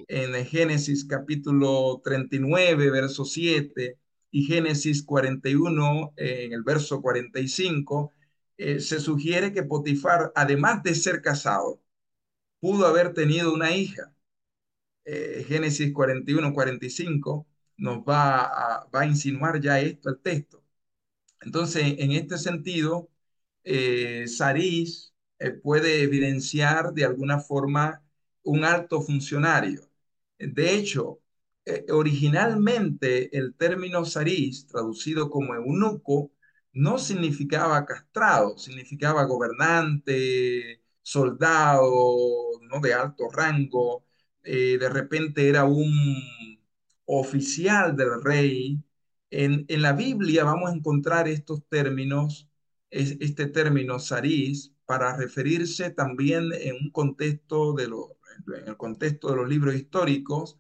En 0.08 0.44
Génesis 0.46 1.04
capítulo 1.04 2.00
39, 2.04 2.90
verso 2.90 3.24
7, 3.24 3.98
y 4.30 4.44
Génesis 4.44 5.02
41, 5.04 6.12
eh, 6.16 6.44
en 6.44 6.52
el 6.52 6.62
verso 6.62 7.00
45, 7.02 8.12
eh, 8.58 8.80
se 8.80 9.00
sugiere 9.00 9.52
que 9.52 9.62
Potifar, 9.64 10.32
además 10.34 10.82
de 10.82 10.94
ser 10.94 11.22
casado, 11.22 11.82
pudo 12.60 12.86
haber 12.86 13.14
tenido 13.14 13.52
una 13.54 13.74
hija. 13.76 14.14
Eh, 15.04 15.44
Génesis 15.48 15.92
41, 15.92 16.52
45 16.54 17.46
nos 17.76 17.98
va 18.00 18.44
a, 18.44 18.88
va 18.94 19.00
a 19.02 19.06
insinuar 19.06 19.60
ya 19.60 19.80
esto 19.80 20.10
el 20.10 20.20
texto. 20.20 20.62
Entonces, 21.42 21.84
en 21.98 22.12
este 22.12 22.38
sentido, 22.38 23.10
Saris 25.40 25.61
puede 25.62 26.02
evidenciar 26.02 26.92
de 26.92 27.04
alguna 27.04 27.40
forma 27.40 28.02
un 28.42 28.64
alto 28.64 29.00
funcionario. 29.02 29.82
De 30.38 30.75
hecho, 30.75 31.20
eh, 31.64 31.87
originalmente 31.90 33.37
el 33.37 33.54
término 33.54 34.04
saris, 34.04 34.66
traducido 34.66 35.30
como 35.30 35.54
eunuco, 35.54 36.32
no 36.73 36.99
significaba 36.99 37.85
castrado, 37.87 38.59
significaba 38.59 39.25
gobernante, 39.25 40.82
soldado, 41.02 41.90
¿no? 42.70 42.80
de 42.80 42.94
alto 42.94 43.28
rango, 43.30 44.04
eh, 44.44 44.78
de 44.78 44.88
repente 44.88 45.49
era 45.49 45.64
un 45.64 46.18
oficial 47.06 47.97
del 47.97 48.23
rey. 48.23 48.82
En, 49.30 49.66
la 49.82 49.92
Biblia 49.92 50.44
vamos 50.44 50.70
a 50.70 50.75
encontrar 50.75 51.28
estos 51.28 51.64
términos, 51.68 52.49
este 52.90 53.47
término 53.47 53.99
saris, 53.99 54.73
para 54.90 55.16
referirse 55.16 55.90
también 55.90 56.50
en 56.52 56.75
un 56.75 56.90
contexto 56.90 57.75
de 57.75 57.85
en 57.85 58.68
el 58.68 58.76
contexto 58.76 59.30
de 59.30 59.37
los 59.37 59.49
libros 59.49 59.76
históricos, 59.76 60.59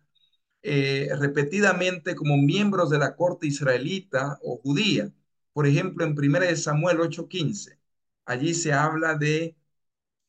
eh, 0.62 1.08
repetidamente 1.18 2.14
como 2.14 2.36
miembros 2.36 2.90
de 2.90 2.98
la 3.00 3.16
corte 3.16 3.48
israelita 3.48 4.38
o 4.44 4.58
judía. 4.58 5.12
Por 5.52 5.66
ejemplo, 5.66 6.04
en 6.04 6.14
1 6.14 6.56
Samuel 6.56 7.00
8:15, 7.00 7.80
allí 8.24 8.54
se 8.54 8.72
habla 8.72 9.16
de, 9.16 9.56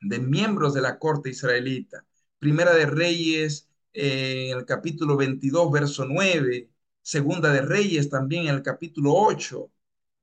de 0.01 0.19
miembros 0.19 0.73
de 0.73 0.81
la 0.81 0.99
corte 0.99 1.29
israelita. 1.29 2.03
Primera 2.39 2.73
de 2.73 2.87
Reyes 2.87 3.69
eh, 3.93 4.49
en 4.51 4.57
el 4.57 4.65
capítulo 4.65 5.15
22, 5.17 5.71
verso 5.71 6.05
9. 6.07 6.71
Segunda 7.03 7.53
de 7.53 7.61
Reyes 7.61 8.09
también 8.09 8.47
en 8.47 8.55
el 8.55 8.63
capítulo 8.63 9.13
8. 9.15 9.71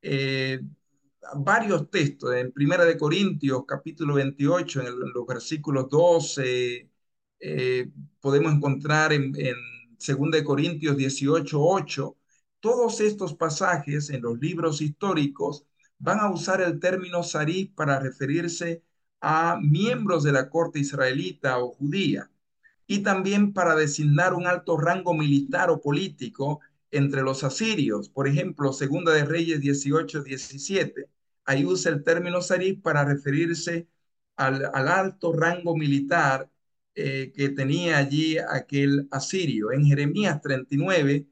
Eh, 0.02 0.61
varios 1.37 1.90
textos, 1.90 2.35
en 2.35 2.52
Primera 2.52 2.85
de 2.85 2.97
Corintios, 2.97 3.64
capítulo 3.66 4.14
28, 4.14 4.80
en, 4.82 5.12
los 5.12 5.26
versículos 5.26 5.88
12, 5.88 6.88
podemos 8.20 8.52
encontrar 8.52 9.12
en, 9.12 9.32
en 9.37 9.56
2 9.99 10.42
Corintios 10.44 10.97
18, 10.97 11.61
8, 11.61 12.16
todos 12.61 13.00
estos 13.00 13.35
pasajes 13.35 14.11
en 14.11 14.23
los 14.23 14.38
libros 14.38 14.80
históricos 14.80 15.64
van 15.99 16.20
a 16.20 16.30
usar 16.30 16.61
el 16.61 16.80
término 16.80 17.23
sarif 17.23 17.73
para 17.75 17.99
referirse 18.00 18.82
a 19.20 19.58
miembros 19.61 20.23
de 20.25 20.32
la 20.32 20.49
corte 20.49 20.78
israelita 20.80 21.58
o 21.58 21.73
judía 21.73 22.30
y 22.87 23.00
también 23.02 23.52
para 23.52 23.76
designar 23.76 24.35
un 24.35 24.47
alto 24.47 24.76
rango 24.76 25.14
militar 25.14 25.70
o 25.70 25.80
político 25.80 26.61
entre 26.90 27.23
los 27.23 27.44
asirios. 27.44 28.08
Por 28.08 28.28
ejemplo, 28.28 28.73
Segunda 28.73 29.12
de 29.12 29.25
Reyes 29.25 29.61
18, 29.61 30.23
17. 30.23 31.08
Ahí 31.48 31.64
usa 31.66 31.92
el 31.92 32.04
término 32.04 32.42
sarif 32.42 32.80
para 32.82 33.04
referirse 33.04 33.88
al, 34.36 34.70
al 34.74 34.88
alto 34.88 35.32
rango 35.32 35.76
militar 35.76 36.50
eh, 36.94 37.32
que 37.34 37.48
tenía 37.50 37.98
allí 37.98 38.38
aquel 38.38 39.08
asirio. 39.10 39.72
En 39.72 39.84
Jeremías 39.86 40.40
39 40.42 41.26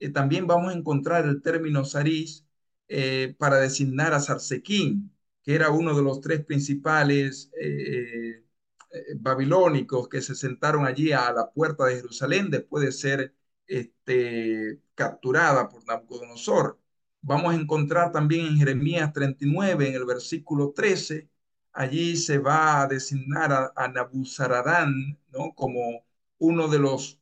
eh, 0.00 0.10
también 0.10 0.46
vamos 0.46 0.72
a 0.74 0.76
encontrar 0.78 1.24
el 1.26 1.42
término 1.42 1.84
Saris 1.84 2.46
eh, 2.88 3.34
para 3.38 3.56
designar 3.58 4.12
a 4.14 4.20
Sarsequín. 4.20 5.12
que 5.42 5.54
era 5.54 5.70
uno 5.70 5.94
de 5.96 6.02
los 6.02 6.20
tres 6.20 6.44
principales 6.44 7.50
eh, 7.60 8.44
eh, 8.90 9.14
babilónicos 9.16 10.08
que 10.08 10.20
se 10.22 10.34
sentaron 10.34 10.86
allí 10.86 11.12
a 11.12 11.32
la 11.32 11.50
puerta 11.52 11.84
de 11.86 11.96
Jerusalén 11.96 12.50
después 12.50 12.84
de 12.84 12.92
ser 12.92 13.34
este, 13.66 14.80
capturada 14.94 15.68
por 15.68 15.84
Nabucodonosor. 15.86 16.78
Vamos 17.26 17.54
a 17.54 17.56
encontrar 17.58 18.12
también 18.12 18.46
en 18.46 18.58
Jeremías 18.58 19.12
39, 19.12 19.88
en 19.88 19.94
el 19.94 20.04
versículo 20.04 20.72
13, 20.72 21.28
allí 21.72 22.16
se 22.16 22.38
va 22.38 22.82
a 22.82 22.86
designar 22.86 23.72
a, 23.74 23.88
Nabuzaradán 23.88 25.18
¿no? 25.32 25.54
como 25.54 26.04
uno 26.38 26.68
de 26.68 26.78
los 26.78 27.20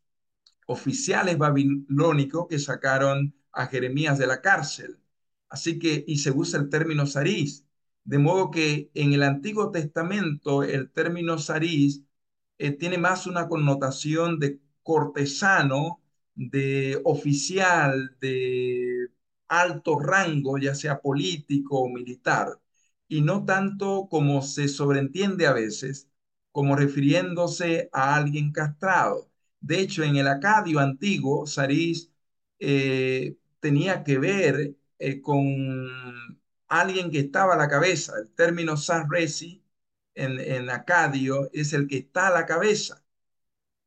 oficiales 0.67 1.39
babilónicos 1.39 2.49
que 2.49 2.59
sacaron 2.59 3.35
a 3.53 3.67
Jeremías 3.69 4.19
de 4.19 4.27
la 4.27 4.41
cárcel. 4.41 4.99
Así 5.49 5.79
que, 5.79 6.05
y 6.07 6.19
se 6.19 6.33
usa 6.33 6.61
el 6.61 6.69
término 6.71 7.07
Sarís. 7.07 7.67
De 8.05 8.19
modo 8.19 8.51
que 8.51 8.91
en 8.95 9.13
el 9.13 9.23
Antiguo 9.23 9.71
Testamento 9.71 10.65
el 10.65 10.91
término 10.91 11.39
Sarís 11.39 12.03
eh, 12.59 12.73
tiene 12.73 12.99
más 12.99 13.27
una 13.27 13.49
connotación 13.49 14.39
de 14.41 14.61
cortesano, 14.83 16.03
de 16.35 17.01
oficial, 17.05 18.17
de 18.21 19.09
alto 19.61 19.99
rango, 19.99 20.59
ya 20.59 20.75
sea 20.75 21.01
político 21.01 21.81
o 21.83 21.89
militar, 21.89 22.61
y 23.09 23.21
no 23.23 23.45
tanto 23.45 24.09
como 24.11 24.43
se 24.43 24.69
sobreentiende 24.69 25.47
a 25.47 25.53
veces, 25.53 26.09
como 26.53 26.77
refiriéndose 26.77 27.89
a 27.93 28.15
alguien 28.17 28.53
castrado. 28.53 29.31
De 29.61 29.81
hecho, 29.81 30.03
en 30.05 30.17
el 30.17 30.29
acadio 30.29 30.81
antiguo, 30.81 31.47
Sarís 31.47 32.11
eh, 32.59 33.37
tenía 33.61 34.03
que 34.05 34.19
ver 34.19 34.77
eh, 34.99 35.21
con 35.21 35.45
alguien 36.69 37.11
que 37.11 37.21
estaba 37.21 37.55
a 37.55 37.57
la 37.57 37.69
cabeza. 37.69 38.15
El 38.21 38.31
término 38.35 38.77
Sanresi 38.77 39.65
en, 40.15 40.41
en 40.41 40.71
acadio 40.71 41.51
es 41.53 41.73
el 41.73 41.87
que 41.89 41.99
está 41.99 42.29
a 42.29 42.31
la 42.33 42.47
cabeza. 42.47 43.05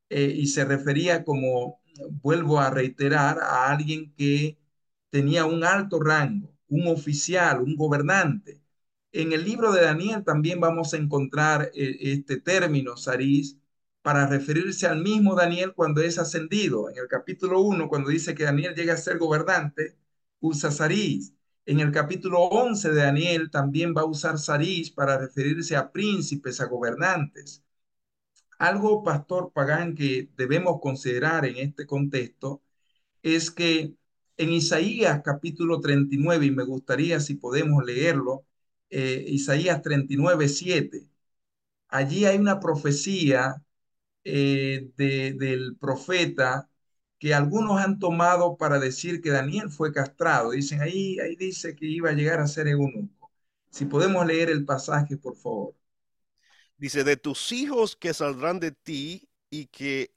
Eh, 0.10 0.34
y 0.36 0.48
se 0.48 0.66
refería 0.66 1.24
como, 1.24 1.82
vuelvo 2.22 2.60
a 2.60 2.70
reiterar, 2.70 3.40
a 3.42 3.70
alguien 3.72 4.14
que 4.16 4.60
tenía 5.16 5.46
un 5.46 5.64
alto 5.64 6.02
rango, 6.02 6.54
un 6.68 6.88
oficial, 6.88 7.62
un 7.62 7.78
gobernante. 7.78 8.60
En 9.14 9.32
el 9.32 9.46
libro 9.46 9.72
de 9.72 9.82
Daniel 9.84 10.26
también 10.26 10.60
vamos 10.60 10.94
a 10.94 10.98
encontrar 10.98 11.72
eh, 11.74 11.98
este 12.02 12.42
término, 12.42 12.98
Sarís, 12.98 13.58
para 14.02 14.28
referirse 14.28 14.88
al 14.88 15.02
mismo 15.02 15.34
Daniel 15.34 15.74
cuando 15.74 16.02
es 16.02 16.20
ascendido. 16.20 16.90
En 16.90 16.98
el 16.98 17.08
capítulo 17.08 17.62
1, 17.62 17.88
cuando 17.88 18.10
dice 18.10 18.36
que 18.36 18.44
Daniel 18.44 18.76
llega 18.76 18.94
a 18.94 18.98
ser 18.98 19.18
gobernante, 19.18 19.98
usa 20.42 20.70
Sarís. 20.70 21.34
En 21.66 21.80
el 21.80 21.92
capítulo 21.94 22.42
11 22.42 22.92
de 22.92 23.02
Daniel 23.02 23.50
también 23.50 23.94
va 23.96 24.02
a 24.02 24.06
usar 24.06 24.38
Sarís 24.38 24.92
para 24.92 25.18
referirse 25.18 25.78
a 25.78 25.92
príncipes, 25.94 26.60
a 26.60 26.66
gobernantes. 26.66 27.64
Algo, 28.60 29.02
pastor 29.04 29.52
Pagán, 29.54 29.96
que 29.96 30.30
debemos 30.36 30.82
considerar 30.82 31.46
en 31.46 31.56
este 31.58 31.86
contexto 31.86 32.62
es 33.24 33.52
que 33.52 33.96
en 34.38 34.52
Isaías 34.52 35.22
capítulo 35.24 35.80
39, 35.80 36.46
y 36.48 36.52
me 36.52 36.64
gustaría 36.64 37.20
si 37.20 37.36
podemos 37.36 37.84
leerlo, 37.86 38.46
eh, 38.90 39.26
Isaías 39.28 39.82
39, 39.82 40.50
7, 40.50 41.08
allí 41.90 42.26
hay 42.26 42.38
una 42.38 42.60
profecía 42.60 43.64
eh, 44.24 44.90
del 44.98 45.78
profeta 45.80 46.70
que 47.20 47.34
algunos 47.34 47.82
han 47.82 48.00
tomado 48.00 48.58
para 48.58 48.80
decir 48.80 49.22
que 49.22 49.32
Daniel 49.32 49.70
fue 49.72 49.94
castrado. 49.94 50.52
Dicen 50.52 50.82
ahí, 50.82 51.20
ahí 51.20 51.36
dice 51.36 51.76
que 51.76 51.86
iba 51.88 52.10
a 52.12 52.14
llegar 52.14 52.40
a 52.40 52.48
ser 52.48 52.68
eunuco. 52.68 53.32
Si 53.72 53.86
podemos 53.86 54.26
leer 54.26 54.50
el 54.50 54.66
pasaje, 54.66 55.18
por 55.18 55.36
favor. 55.38 55.76
Dice, 56.78 57.04
de 57.04 57.18
tus 57.18 57.52
hijos 57.52 57.96
que 57.96 58.14
saldrán 58.14 58.60
de 58.60 58.72
ti 58.72 59.30
y 59.50 59.68
que, 59.68 60.12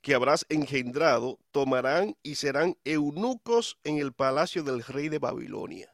que 0.00 0.14
habrás 0.14 0.46
engendrado, 0.48 1.38
tomarán 1.50 2.16
y 2.22 2.36
serán 2.36 2.76
eunucos 2.84 3.78
en 3.84 3.98
el 3.98 4.12
palacio 4.12 4.62
del 4.62 4.82
rey 4.82 5.08
de 5.08 5.18
Babilonia. 5.18 5.92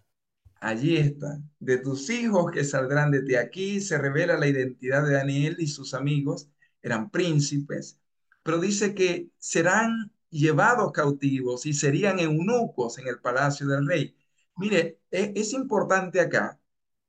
Allí 0.60 0.96
está. 0.96 1.40
De 1.58 1.78
tus 1.78 2.08
hijos 2.10 2.50
que 2.50 2.64
saldrán 2.64 3.10
de 3.10 3.22
ti. 3.22 3.34
Aquí 3.36 3.80
se 3.80 3.98
revela 3.98 4.38
la 4.38 4.46
identidad 4.46 5.04
de 5.04 5.12
Daniel 5.12 5.56
y 5.58 5.66
sus 5.66 5.94
amigos. 5.94 6.48
Eran 6.82 7.10
príncipes. 7.10 7.98
Pero 8.42 8.58
dice 8.58 8.94
que 8.94 9.28
serán 9.38 10.12
llevados 10.30 10.92
cautivos 10.92 11.66
y 11.66 11.74
serían 11.74 12.18
eunucos 12.18 12.98
en 12.98 13.08
el 13.08 13.20
palacio 13.20 13.66
del 13.66 13.86
rey. 13.86 14.16
Mire, 14.56 15.00
e, 15.10 15.32
es, 15.36 15.52
importante 15.52 16.20
acá, 16.20 16.60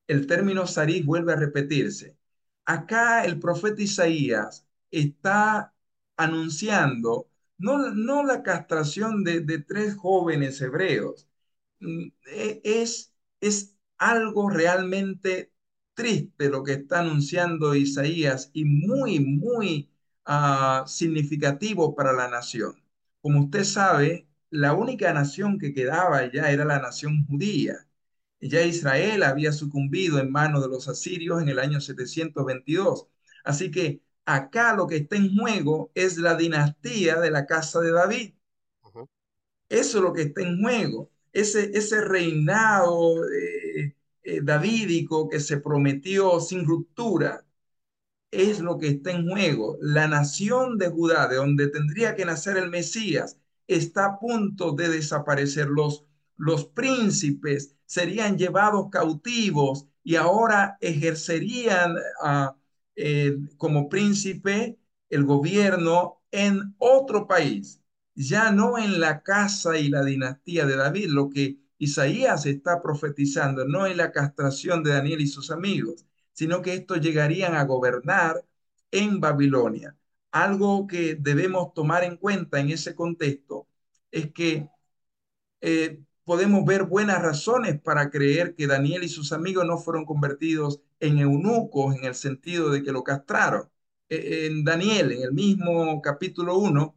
el 0.07 0.27
término 0.27 0.67
Sarís 0.67 1.05
vuelve 1.05 1.33
a 1.33 1.37
repetirse. 1.37 2.17
Acá 2.65 3.25
el 3.25 3.39
profeta 3.39 3.81
Isaías 3.81 4.67
está 4.91 5.74
anunciando 6.17 7.29
no, 7.57 7.91
no 7.93 8.23
la 8.23 8.43
castración 8.43 9.23
de, 9.23 9.41
de 9.41 9.59
tres 9.59 9.95
jóvenes 9.95 10.61
hebreos, 10.61 11.27
mm, 11.79 12.07
e, 12.27 12.61
es, 12.63 13.13
es 13.41 13.75
algo 13.97 14.49
realmente 14.49 15.53
triste 15.93 16.49
lo 16.49 16.63
que 16.63 16.73
está 16.73 16.99
anunciando 16.99 17.75
Isaías 17.75 18.49
y 18.53 18.65
muy, 18.65 19.19
muy 19.19 19.89
uh, 20.27 20.85
significativo 20.87 21.95
para 21.95 22.13
la 22.13 22.27
nación. 22.27 22.75
Como 23.21 23.41
usted 23.45 23.63
sabe, 23.63 24.27
la 24.49 24.73
única 24.73 25.13
nación 25.13 25.57
que 25.59 25.73
quedaba 25.73 26.31
ya 26.31 26.51
era 26.51 26.65
la 26.65 26.79
nación 26.79 27.25
judía. 27.27 27.87
Ya 28.41 28.61
Israel 28.63 29.23
había 29.23 29.51
sucumbido 29.51 30.19
en 30.19 30.31
manos 30.31 30.61
de 30.63 30.69
los 30.69 30.87
asirios 30.87 31.41
en 31.41 31.49
el 31.49 31.59
año 31.59 31.81
722. 31.81 33.07
Así 33.43 33.71
que 33.71 34.01
acá 34.25 34.75
lo 34.75 34.87
que 34.87 34.97
está 34.97 35.15
en 35.17 35.35
juego 35.37 35.91
es 35.95 36.17
la 36.17 36.35
dinastía 36.35 37.19
de 37.19 37.31
la 37.31 37.45
casa 37.45 37.79
de 37.81 37.91
David. 37.91 38.33
Eso 39.69 39.97
es 39.97 40.03
lo 40.03 40.13
que 40.13 40.23
está 40.23 40.41
en 40.41 40.61
juego. 40.61 41.11
Ese, 41.33 41.71
ese 41.77 42.01
reinado 42.01 43.25
eh, 43.27 43.95
eh, 44.23 44.41
davídico 44.41 45.27
que 45.29 45.39
se 45.39 45.57
prometió 45.57 46.39
sin 46.39 46.65
ruptura, 46.65 47.45
es 48.31 48.59
lo 48.59 48.77
que 48.79 48.89
está 48.89 49.11
en 49.11 49.29
juego. 49.29 49.77
La 49.81 50.07
nación 50.07 50.77
de 50.77 50.89
Judá, 50.89 51.27
de 51.27 51.37
donde 51.37 51.69
tendría 51.69 52.15
que 52.15 52.25
nacer 52.25 52.57
el 52.57 52.69
Mesías, 52.69 53.39
está 53.67 54.05
a 54.07 54.19
punto 54.19 54.73
de 54.73 54.89
desaparecer. 54.89 55.67
Los, 55.69 56.05
los 56.37 56.65
príncipes 56.67 57.75
serían 57.85 58.37
llevados 58.37 58.89
cautivos 58.91 59.87
y 60.03 60.15
ahora 60.17 60.77
ejercerían 60.81 61.95
ah, 62.21 62.55
eh, 62.95 63.37
como 63.57 63.89
príncipe 63.89 64.77
el 65.09 65.23
gobierno 65.25 66.21
en 66.31 66.75
otro 66.77 67.27
país, 67.27 67.81
ya 68.15 68.51
no 68.51 68.77
en 68.77 68.99
la 68.99 69.23
casa 69.23 69.77
y 69.77 69.89
la 69.89 70.03
dinastía 70.03 70.65
de 70.65 70.75
David, 70.77 71.07
lo 71.09 71.29
que 71.29 71.59
Isaías 71.77 72.45
está 72.45 72.81
profetizando, 72.81 73.65
no 73.65 73.85
en 73.87 73.97
la 73.97 74.11
castración 74.11 74.83
de 74.83 74.91
Daniel 74.91 75.21
y 75.21 75.27
sus 75.27 75.51
amigos, 75.51 76.05
sino 76.33 76.61
que 76.61 76.73
estos 76.73 77.01
llegarían 77.01 77.55
a 77.55 77.65
gobernar 77.65 78.45
en 78.91 79.19
Babilonia. 79.19 79.95
Algo 80.31 80.87
que 80.87 81.15
debemos 81.15 81.73
tomar 81.73 82.03
en 82.03 82.17
cuenta 82.17 82.59
en 82.59 82.69
ese 82.69 82.95
contexto 82.95 83.67
es 84.11 84.31
que 84.33 84.69
eh, 85.61 85.99
podemos 86.25 86.65
ver 86.65 86.83
buenas 86.85 87.21
razones 87.21 87.79
para 87.81 88.09
creer 88.11 88.55
que 88.55 88.67
Daniel 88.67 89.03
y 89.03 89.09
sus 89.09 89.31
amigos 89.31 89.65
no 89.65 89.77
fueron 89.77 90.05
convertidos 90.05 90.81
en 90.99 91.19
eunucos 91.19 91.95
en 91.95 92.05
el 92.05 92.15
sentido 92.15 92.71
de 92.71 92.83
que 92.83 92.91
lo 92.91 93.03
castraron. 93.03 93.69
E, 94.09 94.47
en 94.47 94.63
Daniel, 94.63 95.11
en 95.13 95.23
el 95.23 95.33
mismo 95.33 96.01
capítulo 96.01 96.57
1, 96.57 96.95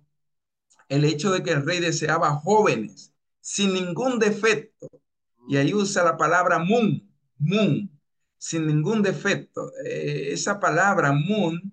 el 0.88 1.04
hecho 1.04 1.32
de 1.32 1.42
que 1.42 1.52
el 1.52 1.64
rey 1.66 1.80
deseaba 1.80 2.32
jóvenes 2.36 3.12
sin 3.40 3.74
ningún 3.74 4.18
defecto, 4.18 4.88
y 5.48 5.56
ahí 5.56 5.74
usa 5.74 6.04
la 6.04 6.16
palabra 6.16 6.58
mun, 6.58 7.10
mun, 7.38 7.90
sin 8.38 8.66
ningún 8.66 9.02
defecto. 9.02 9.72
Eh, 9.84 10.30
esa 10.32 10.60
palabra 10.60 11.12
moon 11.12 11.72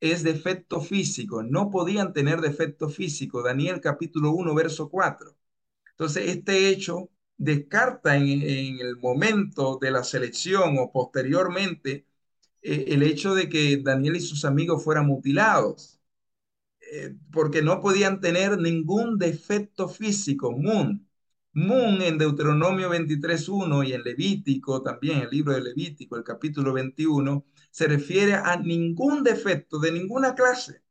es 0.00 0.22
defecto 0.24 0.80
físico, 0.80 1.42
no 1.42 1.70
podían 1.70 2.12
tener 2.12 2.40
defecto 2.40 2.88
físico. 2.88 3.42
Daniel 3.42 3.80
capítulo 3.80 4.32
1, 4.32 4.54
verso 4.54 4.88
4. 4.90 5.36
Entonces, 6.00 6.30
este 6.30 6.70
hecho 6.70 7.10
descarta 7.36 8.16
en, 8.16 8.42
el 8.80 8.96
momento 8.96 9.78
de 9.80 9.90
la 9.90 10.02
selección 10.02 10.76
o 10.78 10.90
posteriormente 10.90 12.06
eh, 12.62 12.86
el 12.88 13.02
hecho 13.02 13.34
de 13.34 13.50
que 13.50 13.76
Daniel 13.82 14.16
y 14.16 14.20
sus 14.20 14.46
amigos 14.46 14.82
fueran 14.82 15.06
mutilados, 15.06 16.00
eh, 16.92 17.16
porque 17.32 17.62
no 17.62 17.80
podían 17.82 18.20
tener 18.20 18.58
ningún 18.58 19.18
defecto 19.18 19.88
físico. 19.88 20.52
Moon 20.52 21.06
Moon 21.52 22.00
en 22.02 22.18
Deuteronomio 22.18 22.90
23.1 22.90 23.88
y 23.88 23.92
en 23.92 24.02
Levítico, 24.02 24.82
también 24.82 25.20
el 25.20 25.30
libro 25.30 25.52
de 25.54 25.62
Levítico, 25.62 26.16
el 26.16 26.24
capítulo 26.24 26.72
21, 26.72 27.44
se 27.70 27.88
refiere 27.88 28.34
a 28.34 28.56
ningún 28.56 29.22
defecto 29.24 29.78
de 29.78 29.92
ninguna 29.92 30.34
clase. 30.34 30.82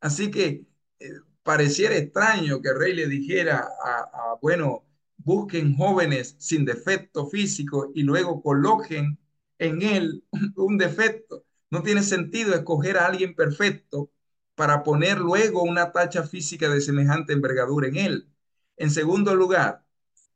Así 0.00 0.30
que 0.30 0.66
eh, 1.00 1.10
pareciera 1.46 1.96
extraño 1.96 2.60
que 2.60 2.74
rey 2.74 2.92
le 2.94 3.06
dijera 3.08 3.68
a, 3.84 4.36
bueno, 4.42 4.84
busquen 5.18 5.76
jóvenes 5.76 6.36
sin 6.38 6.64
defecto 6.64 7.28
físico 7.28 7.92
y 7.94 8.02
luego 8.02 8.42
coloquen 8.42 9.18
en 9.58 9.82
él 9.82 10.24
un 10.56 10.76
defecto. 10.78 11.44
No 11.70 11.82
tiene 11.82 12.02
sentido 12.02 12.54
escoger 12.54 12.98
a 12.98 13.06
alguien 13.06 13.34
perfecto 13.36 14.10
para 14.56 14.82
poner 14.82 15.18
luego 15.18 15.62
una 15.62 15.92
tacha 15.92 16.24
física 16.24 16.68
de 16.68 16.80
semejante 16.80 17.32
envergadura 17.32 17.88
en 17.88 17.96
él. 17.96 18.28
En 18.76 18.90
segundo 18.90 19.34
lugar, 19.36 19.84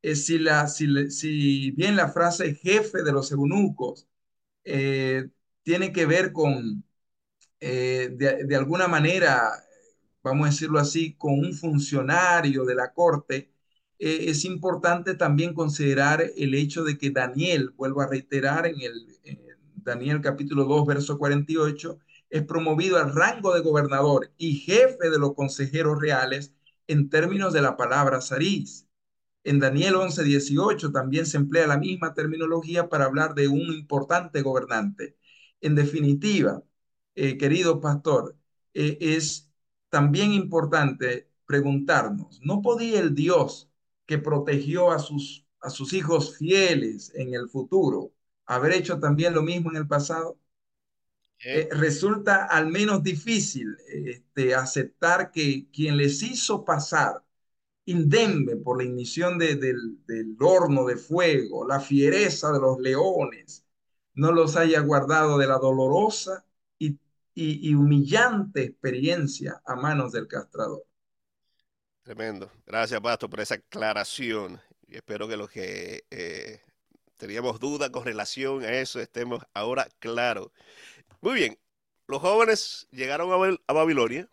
eh, 0.03 0.17
si, 0.17 0.39
la, 0.39 0.69
si, 0.69 1.73
bien 1.73 1.97
la 1.97 2.09
frase 2.09 2.55
jefe 2.55 3.03
de 3.03 3.13
los 3.13 3.33
eunucos 3.33 4.09
eh, 4.65 5.29
tiene 5.63 5.93
que 5.93 6.07
ver 6.07 6.33
con, 6.33 6.85
eh, 7.61 8.11
de, 8.13 8.57
alguna 8.57 8.89
manera, 8.89 9.53
vamos 10.23 10.47
a 10.47 10.51
decirlo 10.51 10.79
así, 10.79 11.15
con 11.15 11.35
un 11.39 11.53
funcionario 11.55 12.65
de 12.65 12.75
la 12.75 12.93
corte, 12.93 13.53
es 13.99 14.45
importante 14.47 15.15
también 15.15 15.53
considerar 15.55 16.25
el 16.37 16.55
hecho 16.55 16.85
de 16.85 16.97
que 16.97 17.11
Daniel, 17.11 17.71
vuelvo 17.77 18.01
a 18.01 18.07
reiterar 18.07 18.67
en 18.67 18.81
el 18.81 19.07
Daniel 19.75 20.21
capítulo 20.21 20.65
2, 20.65 20.87
verso 20.87 21.19
48, 21.19 21.99
es 22.31 22.43
promovido 22.45 22.99
al 22.99 23.15
rango 23.15 23.55
de 23.55 23.61
gobernador 23.61 24.33
y 24.39 24.57
jefe 24.57 25.11
de 25.11 25.19
los 25.19 25.35
consejeros 25.35 26.01
reales 26.01 26.55
en 26.87 27.11
términos 27.11 27.53
de 27.53 27.63
la 27.63 27.77
palabra 27.77 28.21
Sarís. 28.21 28.89
En 29.45 29.59
Daniel 29.59 29.97
11, 29.97 30.25
18 30.25 30.93
también 30.93 31.27
se 31.27 31.39
emplea 31.39 31.67
la 31.67 31.79
misma 31.79 32.15
terminología 32.15 32.89
para 32.89 33.07
hablar 33.07 33.35
de 33.35 33.49
un 33.49 33.73
importante 33.73 34.43
gobernante. 34.43 35.17
En 35.61 35.75
definitiva, 35.75 36.63
eh, 37.15 37.39
querido 37.39 37.81
pastor, 37.81 38.37
eh, 38.75 38.99
es 39.01 39.50
también 39.91 40.33
importante 40.33 41.29
preguntarnos, 41.47 42.41
¿no 42.43 42.63
podía 42.63 43.01
el 43.01 43.15
Dios 43.15 43.69
que 44.07 44.19
protegió 44.19 44.91
a 44.93 44.99
sus, 44.99 45.47
a 45.61 45.71
sus 45.71 45.93
hijos 45.93 46.37
fieles 46.39 47.13
en 47.15 47.35
el 47.35 47.49
futuro 47.49 48.13
haber 48.47 48.73
hecho 48.73 48.99
también 48.99 49.35
lo 49.35 49.43
mismo 49.43 49.71
en 49.71 49.77
el 49.77 49.87
pasado? 49.87 50.39
Eh, 51.43 51.69
resulta 51.73 52.45
al 52.45 52.67
menos 52.69 53.03
difícil 53.03 53.77
este, 53.89 54.55
aceptar 54.55 55.31
que 55.31 55.69
quien 55.73 55.97
les 55.97 56.23
hizo 56.23 56.65
pasar 56.65 57.25
indemne 57.87 58.57
por 58.57 58.79
la 58.79 58.85
ignición 58.85 59.39
del, 59.39 59.77
horno 60.41 60.85
de 60.87 60.97
fuego, 60.97 61.67
la 61.67 61.81
fiereza 61.81 62.53
de 62.53 62.61
los 62.61 62.79
leones, 62.79 63.65
no 64.15 64.33
los 64.33 64.57
haya 64.57 64.81
guardado 64.81 65.39
de 65.39 65.47
la 65.47 65.59
dolorosa 65.59 66.45
y, 67.43 67.75
humillante 67.75 68.65
experiencia 68.65 69.63
a 69.65 69.75
manos 69.75 70.13
del 70.13 70.29
castrador. 70.29 70.85
Tremendo. 72.03 72.51
Gracias, 72.67 73.01
Pastor, 73.01 73.31
por 73.31 73.41
esa 73.41 73.55
aclaración. 73.55 74.61
Espero 74.89 75.27
que 75.27 75.37
los 75.37 75.51
que 75.51 76.05
eh, 76.11 76.61
teníamos 77.17 77.59
dudas 77.59 77.91
con 77.91 78.05
relación 78.05 78.63
a 78.65 78.73
eso 78.73 79.01
estemos 79.01 79.43
ahora 79.55 79.89
claros. 80.01 80.51
Muy 81.21 81.35
bien, 81.35 81.59
los 82.07 82.21
jóvenes 82.21 82.89
llegaron 82.91 83.31
a, 83.67 83.73
Babilonia 83.73 84.29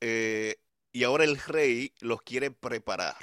eh, 0.00 0.56
y 0.92 1.04
ahora 1.04 1.24
el 1.24 1.38
rey 1.38 1.92
los 2.00 2.22
quiere 2.22 2.50
preparar. 2.50 3.16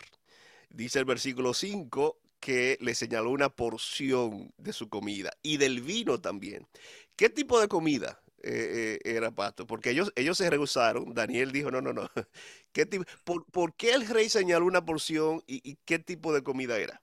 Dice 0.70 1.00
el 1.00 1.06
versículo 1.06 1.54
5 1.54 2.18
que 2.40 2.78
le 2.80 2.96
señaló 2.96 3.32
una 3.32 3.50
porción 3.50 4.54
de 4.58 4.74
su 4.74 4.90
comida 4.90 5.32
y 5.42 5.58
del 5.58 5.82
vino 5.82 6.22
también. 6.22 6.68
¿Qué 7.16 7.30
tipo 7.30 7.60
de 7.60 7.68
comida 7.68 8.21
eh, 8.44 9.00
eh, 9.04 9.16
era 9.16 9.32
Pasto? 9.32 9.68
Porque 9.68 9.92
ellos, 9.92 10.12
ellos 10.16 10.38
se 10.38 10.50
rehusaron. 10.50 11.14
Daniel 11.14 11.52
dijo, 11.52 11.72
no, 11.72 11.82
no, 11.82 11.94
no. 11.94 12.10
¿Qué 12.72 12.86
tipo, 12.86 13.06
por, 13.24 13.76
qué 13.76 13.94
el 13.94 14.08
rey 14.08 14.30
señaló 14.30 14.66
una 14.66 14.86
porción 14.86 15.44
y, 15.48 15.78
qué 15.86 16.00
tipo 16.00 16.34
de 16.34 16.44
comida 16.44 16.78
era? 16.78 17.02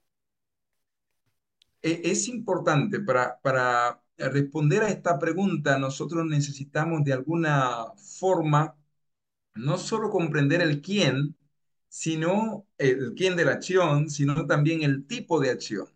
E, 1.81 2.01
es 2.05 2.27
importante 2.27 2.99
para, 2.99 3.39
para 3.41 4.01
responder 4.17 4.83
a 4.83 4.89
esta 4.89 5.17
pregunta, 5.19 5.77
nosotros 5.79 6.25
necesitamos 6.25 7.03
de 7.03 7.13
alguna 7.13 7.85
forma 7.95 8.75
no 9.55 9.77
solo 9.77 10.09
comprender 10.09 10.61
el 10.61 10.81
quién, 10.81 11.35
sino 11.89 12.67
el 12.77 13.13
quién 13.15 13.35
de 13.35 13.45
la 13.45 13.53
acción, 13.53 14.09
sino 14.09 14.45
también 14.47 14.83
el 14.83 15.05
tipo 15.07 15.39
de 15.39 15.51
acción. 15.51 15.87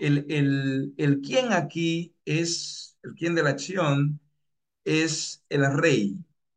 El, 0.00 0.26
el, 0.30 0.94
el 0.96 1.20
quién 1.20 1.52
aquí 1.52 2.14
es, 2.24 2.98
el 3.02 3.14
quién 3.14 3.34
de 3.34 3.42
la 3.42 3.50
acción 3.50 4.20
es 4.84 5.44
el 5.48 5.72
rey. 5.76 6.16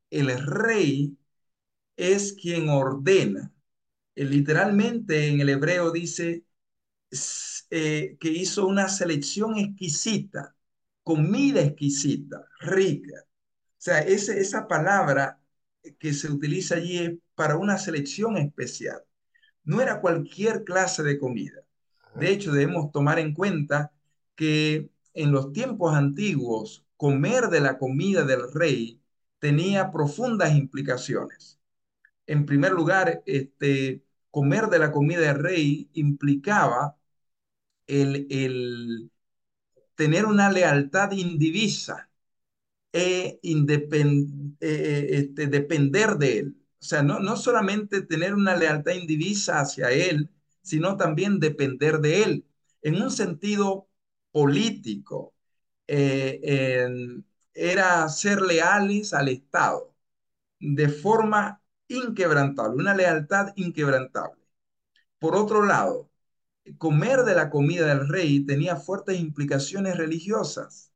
El 0.09 0.29
rey 0.45 1.17
es 1.97 2.33
quien 2.33 2.69
ordena. 2.69 3.53
Literalmente 4.15 5.27
en 5.29 5.41
el 5.41 5.49
hebreo 5.49 5.91
dice 5.91 6.45
eh, 7.69 8.17
que 8.19 8.29
hizo 8.29 8.67
una 8.67 8.89
selección 8.89 9.57
exquisita 9.57 10.55
comida 11.05 11.61
exquisita, 11.61 12.47
rica. 12.61 13.13
O 13.23 13.27
sea, 13.77 13.99
esa 13.99 14.67
palabra 14.67 15.39
que 15.99 16.13
se 16.13 16.31
utiliza 16.31 16.75
allí 16.77 16.97
es 16.97 17.11
para 17.35 17.57
una 17.57 17.77
selección 17.77 18.37
especial. 18.37 19.03
No 19.63 19.81
era 19.81 20.01
cualquier 20.01 20.63
clase 20.63 21.03
de 21.03 21.19
comida. 21.19 21.61
De 22.15 22.31
hecho, 22.31 22.51
debemos 22.51 22.91
tomar 22.91 23.19
en 23.19 23.33
cuenta 23.35 23.93
que 24.35 24.89
en 25.13 25.31
los 25.31 25.53
tiempos 25.53 25.93
antiguos, 25.95 26.84
comer 26.97 27.49
de 27.49 27.61
la 27.61 27.77
comida 27.77 28.23
del 28.25 28.51
rey 28.53 29.01
tenía 29.39 29.91
profundas 29.91 30.55
implicaciones. 30.55 31.59
En 32.27 32.45
primer 32.45 32.71
lugar, 32.73 33.23
este, 33.25 34.03
comer 34.31 34.67
de 34.67 34.79
la 34.79 34.91
comida 34.91 35.21
del 35.21 35.39
rey 35.39 35.89
implicaba 35.93 36.97
el, 37.87 38.27
el, 38.31 39.11
tener 39.95 40.25
una 40.25 40.51
lealtad 40.51 41.11
indivisa 41.13 42.09
e 42.93 43.39
este, 43.43 45.47
depender 45.47 46.17
de 46.17 46.39
él. 46.39 46.57
O 46.81 46.85
sea, 46.85 47.03
no, 47.03 47.19
no 47.19 47.37
solamente 47.37 48.01
tener 48.03 48.33
una 48.35 48.55
lealtad 48.55 48.93
indivisa 48.93 49.59
hacia 49.61 49.91
él, 49.91 50.29
sino 50.63 50.97
también 50.97 51.39
depender 51.39 51.99
de 51.99 52.23
él. 52.23 52.45
En 52.81 53.01
un 53.01 53.11
sentido 53.11 53.87
político, 54.31 55.34
eh, 55.87 56.89
era 57.53 58.09
ser 58.09 58.41
leales 58.41 59.13
al 59.13 59.29
Estado 59.29 59.95
de 60.59 60.89
forma 60.89 61.61
inquebrantable, 61.87 62.81
una 62.81 62.95
lealtad 62.95 63.53
inquebrantable. 63.55 64.41
Por 65.19 65.35
otro 65.35 65.65
lado, 65.65 66.09
comer 66.77 67.23
de 67.23 67.35
la 67.35 67.49
comida 67.49 67.87
del 67.87 68.07
rey 68.09 68.45
tenía 68.45 68.75
fuertes 68.77 69.19
implicaciones 69.19 69.97
religiosas, 69.97 70.91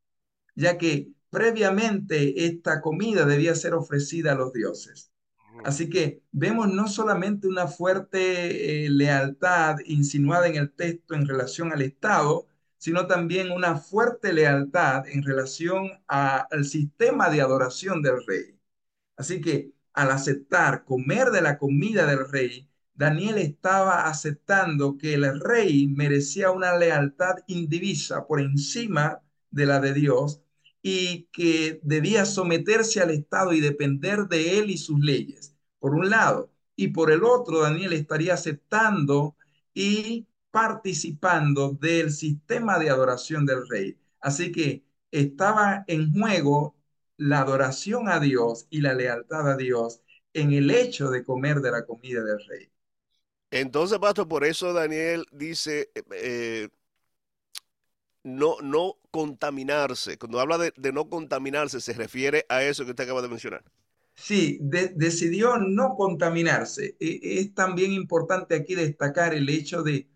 ya 0.55 0.77
que 0.77 1.13
previamente 1.29 2.45
esta 2.45 2.81
comida 2.81 3.25
debía 3.25 3.55
ser 3.55 3.73
ofrecida 3.75 4.33
a 4.33 4.35
los 4.35 4.53
dioses. 4.53 5.11
Así 5.63 5.89
que 5.89 6.23
vemos 6.31 6.69
no 6.69 6.87
solamente 6.87 7.47
una 7.47 7.67
fuerte 7.67 8.85
eh, 8.85 8.89
lealtad 8.89 9.77
insinuada 9.85 10.47
en 10.47 10.55
el 10.55 10.71
texto 10.73 11.15
en 11.15 11.27
relación 11.27 11.73
al 11.73 11.81
Estado, 11.81 12.48
sino 12.79 13.07
también 13.07 13.51
una 13.51 13.77
fuerte 13.77 14.33
lealtad 14.33 15.07
en 15.07 15.23
relación 15.23 15.91
al 16.07 16.65
sistema 16.65 17.29
de 17.29 17.41
adoración 17.41 18.01
del 18.01 18.25
rey. 18.25 18.59
Así 19.17 19.41
que 19.41 19.73
al 19.93 20.11
aceptar 20.11 20.85
comer 20.85 21.31
de 21.31 21.41
la 21.41 21.57
comida 21.59 22.05
del 22.07 22.27
rey, 22.29 22.69
Daniel 22.95 23.37
estaba 23.37 24.07
aceptando 24.07 24.97
que 24.97 25.13
el 25.15 25.39
rey 25.41 25.87
merecía 25.87 26.51
una 26.51 26.77
lealtad 26.77 27.35
indivisa 27.47 28.25
por 28.27 28.41
encima 28.41 29.21
de 29.51 29.65
la 29.65 29.79
de 29.79 29.93
Dios 29.93 30.41
y 30.81 31.25
que 31.33 31.79
debía 31.83 32.25
someterse 32.25 33.01
al 33.01 33.11
Estado 33.11 33.53
y 33.53 33.59
depender 33.59 34.27
de 34.27 34.59
él 34.59 34.69
y 34.69 34.77
sus 34.77 34.99
leyes, 34.99 35.55
por 35.79 35.95
un 35.95 36.09
lado. 36.09 36.51
Y 36.75 36.89
por 36.89 37.11
el 37.11 37.23
otro, 37.25 37.61
Daniel 37.61 37.93
estaría 37.93 38.33
aceptando 38.35 39.35
y 39.73 40.27
participando 40.51 41.71
del 41.73 42.11
sistema 42.11 42.79
de 42.79 42.89
adoración 42.89 43.45
del 43.45 43.67
rey. 43.69 43.97
Así 44.19 44.51
que 44.51 44.83
estaba 45.11 45.83
en 45.87 46.11
juego 46.13 46.75
la 47.17 47.41
adoración 47.41 48.09
a 48.09 48.19
Dios 48.19 48.67
y 48.69 48.81
la 48.81 48.93
lealtad 48.93 49.49
a 49.51 49.57
Dios 49.57 50.01
en 50.33 50.53
el 50.53 50.71
hecho 50.71 51.09
de 51.09 51.23
comer 51.23 51.59
de 51.61 51.71
la 51.71 51.85
comida 51.85 52.23
del 52.23 52.39
rey. 52.47 52.69
Entonces, 53.51 53.97
Pastor, 53.99 54.27
por 54.27 54.45
eso 54.45 54.73
Daniel 54.73 55.25
dice 55.31 55.89
eh, 55.95 56.03
eh, 56.11 56.69
no, 58.23 58.57
no 58.61 58.97
contaminarse. 59.11 60.17
Cuando 60.17 60.39
habla 60.39 60.57
de, 60.57 60.91
no 60.93 61.09
contaminarse, 61.09 61.81
se 61.81 61.93
refiere 61.93 62.45
a 62.49 62.63
eso 62.63 62.85
que 62.85 62.91
usted 62.91 63.03
acaba 63.05 63.21
de 63.21 63.29
mencionar. 63.29 63.63
Sí, 64.15 64.59
decidió 64.61 65.57
no 65.57 65.95
contaminarse. 65.95 66.97
E, 66.99 67.39
es 67.39 67.53
también 67.53 67.93
importante 67.93 68.55
aquí 68.55 68.75
destacar 68.75 69.33
el 69.33 69.49
hecho 69.49 69.81
de, 69.81 70.07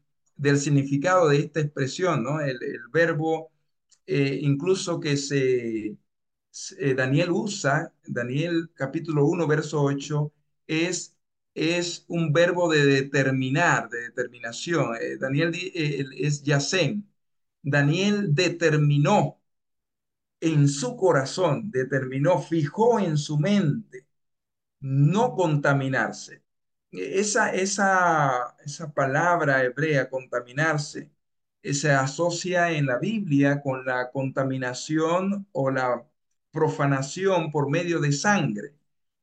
del 0.44 0.60
significado 0.60 1.30
de 1.30 1.40
esta 1.40 1.62
expresión, 1.62 2.24
¿no? 2.24 2.40
El, 2.42 2.60
verbo, 2.92 3.52
eh, 4.08 4.40
incluso 4.42 5.00
que 5.00 5.18
se, 5.18 5.98
Daniel 6.96 7.32
usa, 7.32 7.94
Daniel 8.06 8.72
capítulo 8.76 9.26
1, 9.26 9.48
verso 9.48 9.82
8, 9.82 10.32
es 10.68 11.16
es 11.56 12.06
un 12.08 12.34
verbo 12.34 12.72
de 12.72 12.86
determinar, 12.86 13.90
de 13.90 14.02
determinación. 14.10 14.96
Eh, 15.02 15.18
Daniel 15.18 15.52
eh, 15.56 16.06
es 16.18 16.42
Yacén. 16.44 17.08
Daniel 17.62 18.34
determinó 18.36 19.40
en 20.40 20.68
su 20.68 20.96
corazón, 20.96 21.72
determinó, 21.72 22.40
fijó 22.42 23.00
en 23.00 23.18
su 23.18 23.38
mente 23.40 24.06
no 24.82 25.36
contaminarse. 25.36 26.43
Esa, 26.94 27.52
esa, 27.54 28.56
esa 28.66 28.94
palabra 28.94 29.64
hebrea, 29.64 30.10
contaminarse, 30.10 31.12
eh, 31.64 31.74
se 31.74 31.92
asocia 31.92 32.72
en 32.72 32.86
la 32.86 33.00
Biblia 33.00 33.62
con 33.62 33.84
la 33.86 34.12
contaminación 34.12 35.48
o 35.52 35.72
la 35.72 36.06
profanación 36.52 37.52
por 37.52 37.70
medio 37.70 38.00
de 38.00 38.12
sangre. 38.12 38.76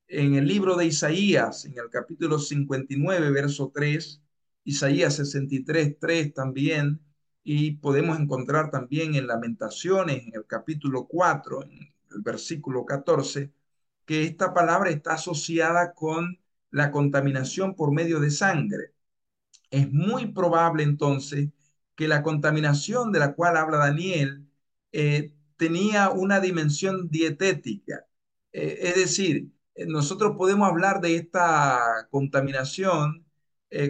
En 0.09 0.35
el 0.35 0.47
libro 0.49 0.77
de 0.77 0.87
Isaías, 0.87 1.65
en 1.65 1.79
el 1.79 1.91
capítulo 1.91 2.39
59, 2.41 3.31
verso 3.31 3.71
3, 3.75 4.23
Isaías 4.65 5.15
63, 5.17 5.97
3 6.01 6.35
también, 6.35 7.01
y 7.45 7.73
podemos 7.77 8.19
encontrar 8.19 8.71
también 8.73 9.15
en 9.15 9.27
Lamentaciones, 9.29 10.25
en 10.27 10.35
el 10.35 10.47
capítulo 10.47 11.07
4, 11.07 11.63
en 11.65 11.73
el 11.73 12.23
versículo 12.23 12.85
14, 12.85 13.53
que 14.07 14.25
esta 14.25 14.53
palabra 14.55 14.91
está 14.91 15.15
asociada 15.15 15.95
con 15.95 16.40
la 16.71 16.91
contaminación 16.93 17.75
por 17.77 17.93
medio 17.93 18.21
de 18.21 18.31
sangre. 18.31 18.95
Es 19.71 19.93
muy 19.93 20.33
probable 20.33 20.83
entonces 20.85 21.51
que 21.97 22.09
la 22.09 22.23
contaminación 22.23 23.13
de 23.13 23.21
la 23.21 23.35
cual 23.35 23.57
habla 23.57 23.79
Daniel 23.79 24.47
eh, 24.93 25.35
tenía 25.57 26.11
una 26.11 26.41
dimensión 26.41 27.09
dietética. 27.11 28.07
Eh, 28.53 28.79
es 28.83 28.97
decir, 28.97 29.53
eh, 29.75 29.87
nosotros 29.87 30.37
podemos 30.37 30.69
hablar 30.69 31.01
de 31.01 31.17
esta 31.17 32.09
contaminación 32.11 33.27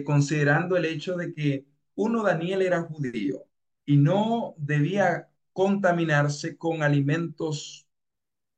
considerando 0.05 0.77
el 0.77 0.85
hecho 0.85 1.17
de 1.17 1.33
que 1.33 1.65
uno, 1.95 2.23
Daniel 2.23 2.61
era 2.61 2.83
judío 2.83 3.45
y 3.85 3.97
no 3.97 4.55
debía 4.57 5.29
contaminarse 5.53 6.57
con 6.57 6.83
alimentos 6.83 7.87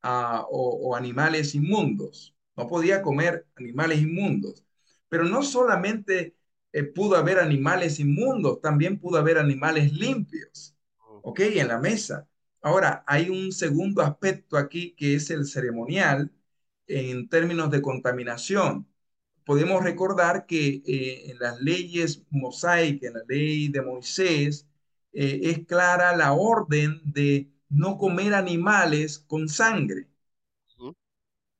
ah, 0.04 0.46
o, 0.50 0.96
animales 0.96 1.56
inmundos. 1.56 2.33
No 2.56 2.68
podía 2.68 3.02
comer 3.02 3.48
animales 3.56 4.02
inmundos. 4.02 4.64
Pero 5.10 5.26
no 5.26 5.44
solamente 5.44 6.36
eh, 6.72 6.84
pudo 6.84 7.18
haber 7.18 7.40
animales 7.40 8.00
inmundos, 8.00 8.62
también 8.62 9.00
pudo 9.00 9.18
haber 9.18 9.38
animales 9.38 9.94
limpios. 9.94 10.76
¿Ok? 11.24 11.40
En 11.42 11.68
la 11.70 11.80
mesa. 11.80 12.28
Ahora, 12.62 13.04
hay 13.08 13.30
un 13.30 13.52
segundo 13.52 14.02
aspecto 14.02 14.58
aquí 14.58 14.96
que 14.96 15.16
es 15.16 15.30
el 15.30 15.46
ceremonial 15.46 16.32
en 16.88 17.30
términos 17.30 17.72
de 17.72 17.82
contaminación 17.82 18.88
podemos 19.46 19.84
recordar 19.84 20.46
que 20.46 20.82
eh, 20.86 21.32
en 21.32 21.40
las 21.40 21.60
leyes 21.62 22.24
mosaicas, 22.30 23.10
en 23.10 23.14
la 23.16 23.24
ley 23.28 23.68
de 23.70 23.82
Moisés, 23.82 24.68
eh, 25.14 25.40
es 25.44 25.66
clara 25.66 26.16
la 26.16 26.34
orden 26.34 27.02
de 27.06 27.50
no 27.70 27.98
comer 27.98 28.34
animales 28.34 29.20
con 29.20 29.50
sangre. 29.50 30.08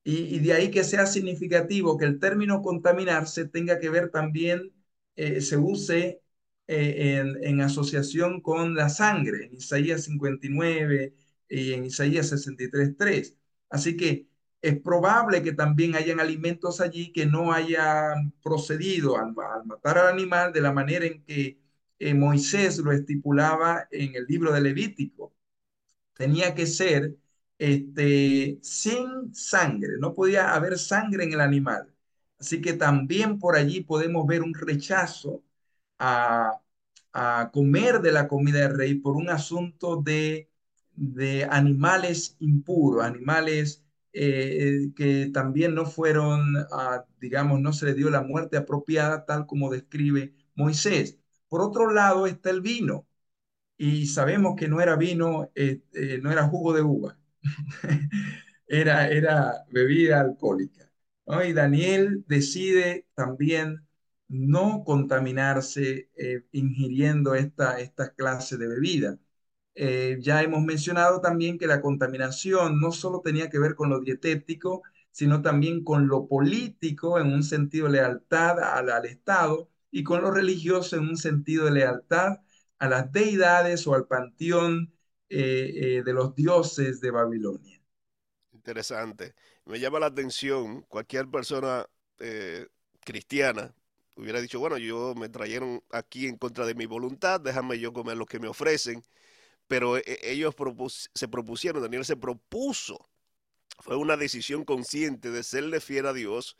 Y, 0.04 0.38
de 0.40 0.52
ahí 0.52 0.70
que 0.70 0.84
sea 0.84 1.06
significativo 1.06 1.96
que 1.98 2.04
el 2.06 2.20
término 2.20 2.62
contaminarse 2.62 3.46
tenga 3.46 3.78
que 3.80 3.90
ver 3.90 4.10
también, 4.10 4.72
eh, 5.16 5.40
se 5.40 5.56
use 5.56 6.22
en, 6.66 7.36
en, 7.42 7.60
asociación 7.60 8.40
con 8.40 8.74
la 8.74 8.88
sangre, 8.88 9.46
en 9.46 9.54
Isaías 9.54 10.04
59 10.04 11.14
y 11.48 11.72
en 11.72 11.84
Isaías 11.86 12.32
63.3. 12.32 13.36
Así 13.70 13.96
que 13.96 14.28
es 14.64 14.80
probable 14.80 15.42
que 15.42 15.52
también 15.52 15.94
hayan 15.94 16.20
alimentos 16.20 16.80
allí 16.80 17.12
que 17.12 17.26
no 17.26 17.52
hayan 17.52 18.32
procedido 18.42 19.18
al, 19.18 19.34
matar 19.66 19.98
al 19.98 20.08
animal 20.08 20.52
de 20.54 20.60
la 20.62 20.72
manera 20.72 21.04
en 21.06 21.22
que 21.24 21.58
eh, 21.98 22.14
Moisés 22.14 22.78
lo 22.78 22.92
estipulaba 22.92 23.86
en 23.90 24.14
el 24.14 24.24
libro 24.26 24.52
de 24.52 24.62
Levítico. 24.62 25.34
Tenía 26.14 26.54
que 26.54 26.66
ser 26.66 27.16
este, 27.58 28.58
sin 28.62 29.34
sangre, 29.34 29.92
no 30.00 30.14
podía 30.14 30.54
haber 30.54 30.78
sangre 30.78 31.24
en 31.24 31.32
el 31.32 31.40
animal. 31.40 31.92
Así 32.38 32.60
que 32.60 32.74
también 32.74 33.38
por 33.38 33.56
allí 33.56 33.82
podemos 33.82 34.26
ver 34.26 34.42
un 34.42 34.54
rechazo 34.54 35.42
a, 35.98 36.60
a 37.12 37.50
comer 37.52 38.00
de 38.02 38.12
la 38.12 38.28
comida 38.28 38.60
del 38.60 38.76
rey 38.76 38.94
por 38.96 39.16
un 39.16 39.30
asunto 39.30 39.96
de, 40.02 40.50
de 40.96 41.44
animales 41.44 42.36
impuros, 42.40 43.04
animales 43.04 43.84
eh, 44.12 44.90
que 44.96 45.30
también 45.32 45.74
no 45.74 45.86
fueron, 45.86 46.54
digamos, 47.20 47.60
no 47.60 47.72
se 47.72 47.86
le 47.86 47.94
dio 47.94 48.10
la 48.10 48.22
muerte 48.22 48.56
apropiada 48.56 49.24
tal 49.26 49.46
como 49.46 49.70
describe 49.70 50.34
Moisés. 50.54 51.18
Por 51.48 51.60
otro 51.62 51.90
lado 51.92 52.26
está 52.26 52.50
el 52.50 52.60
vino, 52.60 53.06
y 53.76 54.06
sabemos 54.06 54.54
que 54.56 54.68
no 54.68 54.80
era 54.80 54.96
vino, 54.96 55.50
eh, 55.54 55.82
eh, 55.94 56.20
no 56.22 56.32
era 56.32 56.48
jugo 56.48 56.72
de 56.74 56.82
uva, 56.82 57.18
era, 58.68 59.08
era 59.08 59.64
bebida 59.70 60.20
alcohólica. 60.20 60.90
Y 61.46 61.52
Daniel 61.52 62.24
decide 62.28 63.06
también 63.14 63.86
no 64.28 64.84
contaminarse 64.84 66.10
ingiriendo 66.52 67.34
esta, 67.34 67.80
esta 67.80 68.14
clase 68.14 68.56
de 68.58 68.68
bebida. 68.68 69.18
Eh, 69.74 70.18
ya 70.20 70.42
hemos 70.42 70.62
mencionado 70.62 71.20
también 71.20 71.58
que 71.58 71.66
la 71.66 71.80
contaminación 71.80 72.80
no 72.80 72.92
solo 72.92 73.20
tenía 73.22 73.50
que 73.50 73.58
ver 73.58 73.74
con 73.74 73.90
lo 73.90 74.00
dietético, 74.00 74.82
sino 75.10 75.42
también 75.42 75.82
con 75.84 76.06
lo 76.08 76.28
político 76.28 77.18
en 77.18 77.32
un 77.32 77.42
sentido 77.42 77.86
de 77.86 77.94
lealtad 77.94 78.60
al, 78.60 79.06
Estado 79.06 79.68
y 79.90 80.04
con 80.04 80.22
lo 80.22 80.30
religioso 80.30 80.96
en 80.96 81.08
un 81.08 81.16
sentido 81.16 81.66
de 81.66 81.72
lealtad 81.72 82.40
a 82.78 82.88
las 82.88 83.12
deidades 83.12 83.86
o 83.86 83.94
al 83.94 84.06
panteón 84.06 84.93
eh, 85.34 85.96
eh, 85.98 86.02
de 86.04 86.12
los 86.12 86.34
dioses 86.34 87.00
de 87.00 87.10
Babilonia. 87.10 87.80
Interesante. 88.52 89.34
Me 89.64 89.80
llama 89.80 90.00
la 90.00 90.06
atención 90.06 90.82
cualquier 90.82 91.28
persona 91.28 91.86
cristiana 93.00 93.74
hubiera 94.16 94.40
dicho, 94.40 94.60
bueno, 94.60 94.78
yo 94.78 95.14
me 95.14 95.28
trajeron 95.28 95.82
aquí 95.90 96.26
en 96.26 96.38
contra 96.38 96.64
de 96.64 96.74
mi 96.74 96.86
voluntad, 96.86 97.40
déjame 97.40 97.78
yo 97.78 97.92
comer 97.92 98.16
lo 98.16 98.24
que 98.24 98.38
me 98.38 98.48
ofrecen 98.48 99.02
pero 99.66 99.96
ellos 100.22 100.54
se 101.14 101.28
propusieron, 101.28 101.82
Daniel 101.82 102.04
se 102.04 102.16
propuso, 102.16 103.08
fue 103.78 103.96
una 103.96 104.16
decisión 104.16 104.64
consciente 104.64 105.30
de 105.30 105.42
serle 105.42 105.80
fiel 105.80 106.06
a 106.06 106.12
Dios 106.12 106.56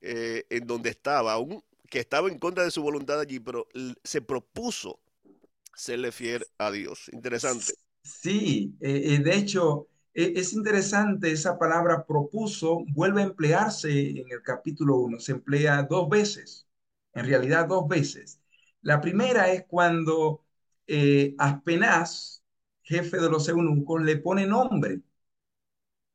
eh, 0.00 0.46
en 0.50 0.66
donde 0.66 0.90
estaba, 0.90 1.32
aún 1.32 1.62
que 1.90 2.00
estaba 2.00 2.28
en 2.28 2.38
contra 2.38 2.64
de 2.64 2.70
su 2.70 2.82
voluntad 2.82 3.20
allí, 3.20 3.38
pero 3.38 3.68
se 4.02 4.20
propuso 4.20 4.98
serle 5.74 6.10
fiel 6.10 6.44
a 6.58 6.70
Dios. 6.70 7.08
Interesante. 7.12 7.74
Sí, 8.06 8.76
eh, 8.80 9.14
eh, 9.14 9.18
de 9.18 9.36
hecho, 9.36 9.88
e, 10.14 10.34
es 10.36 10.52
interesante 10.52 11.32
esa 11.32 11.58
palabra 11.58 12.06
propuso, 12.06 12.84
vuelve 12.94 13.22
a 13.22 13.24
emplearse 13.24 13.90
en 14.10 14.30
el 14.30 14.42
capítulo 14.42 14.96
1, 14.98 15.18
se 15.20 15.32
emplea 15.32 15.82
dos 15.82 16.08
veces, 16.08 16.66
en 17.14 17.26
realidad 17.26 17.66
dos 17.68 17.88
veces. 17.88 18.40
La 18.82 19.00
primera 19.00 19.50
es 19.52 19.64
cuando 19.66 20.44
eh, 20.86 21.34
Aspenaz, 21.38 22.42
jefe 22.82 23.18
de 23.18 23.28
los 23.30 23.48
eunucos, 23.48 24.02
le 24.02 24.16
pone 24.18 24.46
nombre. 24.46 25.00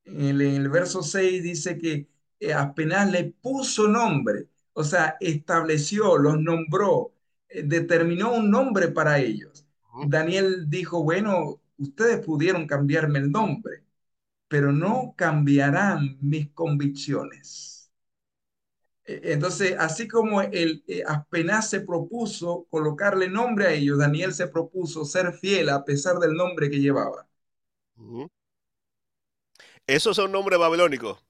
En 0.06 0.41
el, 0.41 0.69
verso 0.69 1.04
6 1.04 1.43
dice 1.43 1.77
que 1.77 2.08
eh, 2.39 2.54
apenas 2.54 3.10
le 3.12 3.25
puso 3.41 3.88
nombre, 3.88 4.49
o 4.73 4.84
sea, 4.84 5.17
estableció, 5.19 6.17
los 6.17 6.39
nombró, 6.39 7.13
eh, 7.49 7.63
determinó 7.63 8.34
un 8.34 8.49
nombre 8.49 8.89
para 8.89 9.19
ellos. 9.19 9.65
Daniel 10.08 10.69
dijo, 10.69 11.04
bueno, 11.04 11.61
ustedes 11.81 12.25
pudieron 12.25 12.67
cambiarme 12.67 13.19
el 13.19 13.31
nombre, 13.31 13.83
pero 14.47 14.71
no 14.73 15.13
cambiarán 15.17 16.17
mis 16.21 16.51
convicciones. 16.53 17.91
E, 19.05 19.33
entonces, 19.33 19.75
así 19.79 20.07
como 20.07 20.41
el 20.41 20.83
eh, 20.87 21.03
apenas 21.07 21.69
se 21.69 21.81
propuso 21.81 22.67
colocarle 22.69 23.29
nombre 23.29 23.67
a 23.67 23.73
ellos, 23.73 23.99
Daniel 23.99 24.33
se 24.33 24.47
propuso 24.47 25.05
ser 25.05 25.33
fiel 25.33 25.69
a 25.69 25.85
pesar 25.85 26.17
del 26.19 26.33
nombre 26.35 26.69
que 26.69 26.79
llevaba. 26.79 27.27
Esos 29.85 30.15
son 30.15 30.31
nombres 30.31 30.59
babilónicos. 30.59 31.23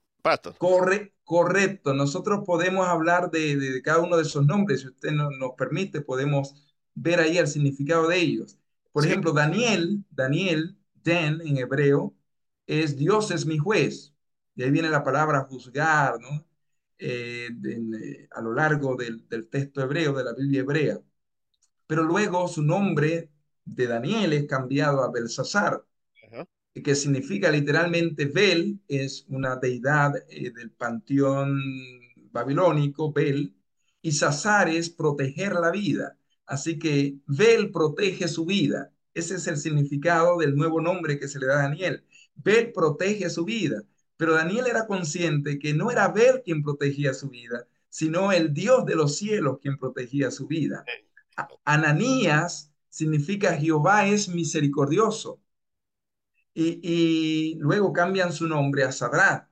Corre, 0.56 1.14
correcto. 1.24 1.92
Nosotros 1.94 2.44
podemos 2.46 2.86
hablar 2.86 3.30
de, 3.30 3.82
cada 3.82 4.00
uno 4.00 4.16
de 4.16 4.22
esos 4.22 4.46
nombres. 4.46 4.80
Si 4.82 4.88
usted 4.88 5.10
nos 5.12 5.52
permite, 5.56 6.00
podemos 6.00 6.54
ver 6.94 7.20
ahí 7.20 7.38
el 7.38 7.48
significado 7.48 8.08
de 8.08 8.18
ellos. 8.18 8.58
Por 8.92 9.06
ejemplo, 9.06 9.32
Daniel, 9.32 10.04
Daniel, 10.10 10.76
Den 10.94 11.40
en 11.40 11.56
hebreo, 11.56 12.14
es 12.66 12.96
Dios 12.96 13.30
es 13.30 13.46
mi 13.46 13.58
juez. 13.58 14.14
De 14.54 14.64
ahí 14.64 14.70
viene 14.70 14.90
la 14.90 15.02
palabra 15.02 15.44
juzgar, 15.44 16.20
¿no? 16.20 16.46
Eh, 16.98 17.48
eh, 17.64 18.28
a 18.30 18.40
lo 18.40 18.54
largo 18.54 18.94
del, 18.94 19.26
texto 19.48 19.82
hebreo, 19.82 20.12
de 20.12 20.24
la 20.24 20.34
Biblia 20.34 20.60
hebrea. 20.60 21.00
Pero 21.86 22.04
luego 22.04 22.46
su 22.48 22.62
nombre 22.62 23.30
de 23.64 23.86
Daniel 23.86 24.32
es 24.34 24.46
cambiado 24.46 25.02
a 25.02 25.10
Belsasar, 25.10 25.84
que 26.72 26.94
significa 26.94 27.50
literalmente 27.50 28.26
Bel, 28.26 28.80
es 28.88 29.26
una 29.28 29.56
deidad 29.56 30.14
eh, 30.28 30.52
del 30.52 30.70
panteón 30.70 31.60
babilónico, 32.30 33.12
Bel, 33.12 33.54
y 34.00 34.12
Sasar 34.12 34.68
es 34.68 34.88
proteger 34.90 35.54
la 35.54 35.70
vida. 35.70 36.16
Así 36.46 36.78
que 36.78 37.16
Bel 37.26 37.70
protege 37.70 38.28
su 38.28 38.44
vida. 38.44 38.92
Ese 39.14 39.36
es 39.36 39.46
el 39.46 39.56
significado 39.56 40.38
del 40.38 40.54
nuevo 40.56 40.80
nombre 40.80 41.18
que 41.18 41.28
se 41.28 41.38
le 41.38 41.46
da 41.46 41.60
a 41.60 41.62
Daniel. 41.68 42.04
Bel 42.34 42.72
protege 42.72 43.30
su 43.30 43.44
vida, 43.44 43.82
pero 44.16 44.34
Daniel 44.34 44.66
era 44.66 44.86
consciente 44.86 45.58
que 45.58 45.74
no 45.74 45.90
era 45.90 46.08
Bel 46.08 46.42
quien 46.42 46.62
protegía 46.62 47.14
su 47.14 47.28
vida, 47.28 47.66
sino 47.88 48.32
el 48.32 48.52
Dios 48.54 48.86
de 48.86 48.94
los 48.94 49.16
cielos 49.16 49.58
quien 49.60 49.76
protegía 49.78 50.30
su 50.30 50.46
vida. 50.46 50.84
Ananías 51.64 52.72
significa 52.88 53.56
Jehová 53.56 54.06
es 54.06 54.28
misericordioso. 54.28 55.40
Y, 56.54 57.56
luego 57.58 57.92
cambian 57.92 58.32
su 58.32 58.46
nombre 58.46 58.84
a 58.84 58.92
Sadrat, 58.92 59.48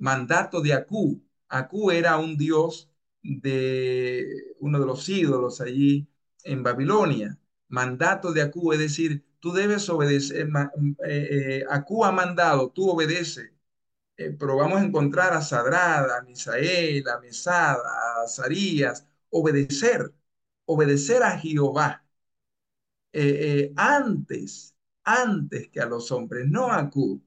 mandato 0.00 0.60
de 0.62 0.72
Acú. 0.72 1.22
Acú 1.48 1.90
era 1.90 2.16
un 2.18 2.36
dios 2.38 2.90
de 3.22 4.54
uno 4.60 4.80
de 4.80 4.86
los 4.86 5.08
ídolos 5.08 5.60
allí 5.60 6.08
en 6.48 6.62
Babilonia. 6.62 7.38
Mandato 7.68 8.32
de 8.32 8.42
Acú, 8.42 8.72
es 8.72 8.78
decir, 8.78 9.24
tú 9.40 9.52
debes 9.52 9.88
obedecer. 9.88 10.48
Eh, 11.04 11.60
eh, 11.60 11.64
Acú 11.70 12.04
ha 12.04 12.12
mandado, 12.12 12.70
tú 12.70 12.90
obedece. 12.90 13.54
Eh, 14.16 14.36
pero 14.38 14.56
vamos 14.56 14.80
a 14.80 14.84
encontrar 14.84 15.32
a 15.34 15.42
Sadrat, 15.42 16.10
a 16.10 16.22
Misael, 16.22 17.08
a 17.08 17.20
Mesad, 17.20 17.76
a 18.24 18.28
Sarías, 18.28 19.06
obedecer, 19.30 20.12
obedecer 20.66 21.22
a 21.22 21.38
Jehová. 21.38 22.04
antes 23.76 24.74
antes 25.08 25.68
que 25.70 25.80
a 25.80 25.86
los 25.86 26.10
hombres, 26.12 26.46
no 26.48 26.70
a 26.72 26.90
Q. 26.90 27.22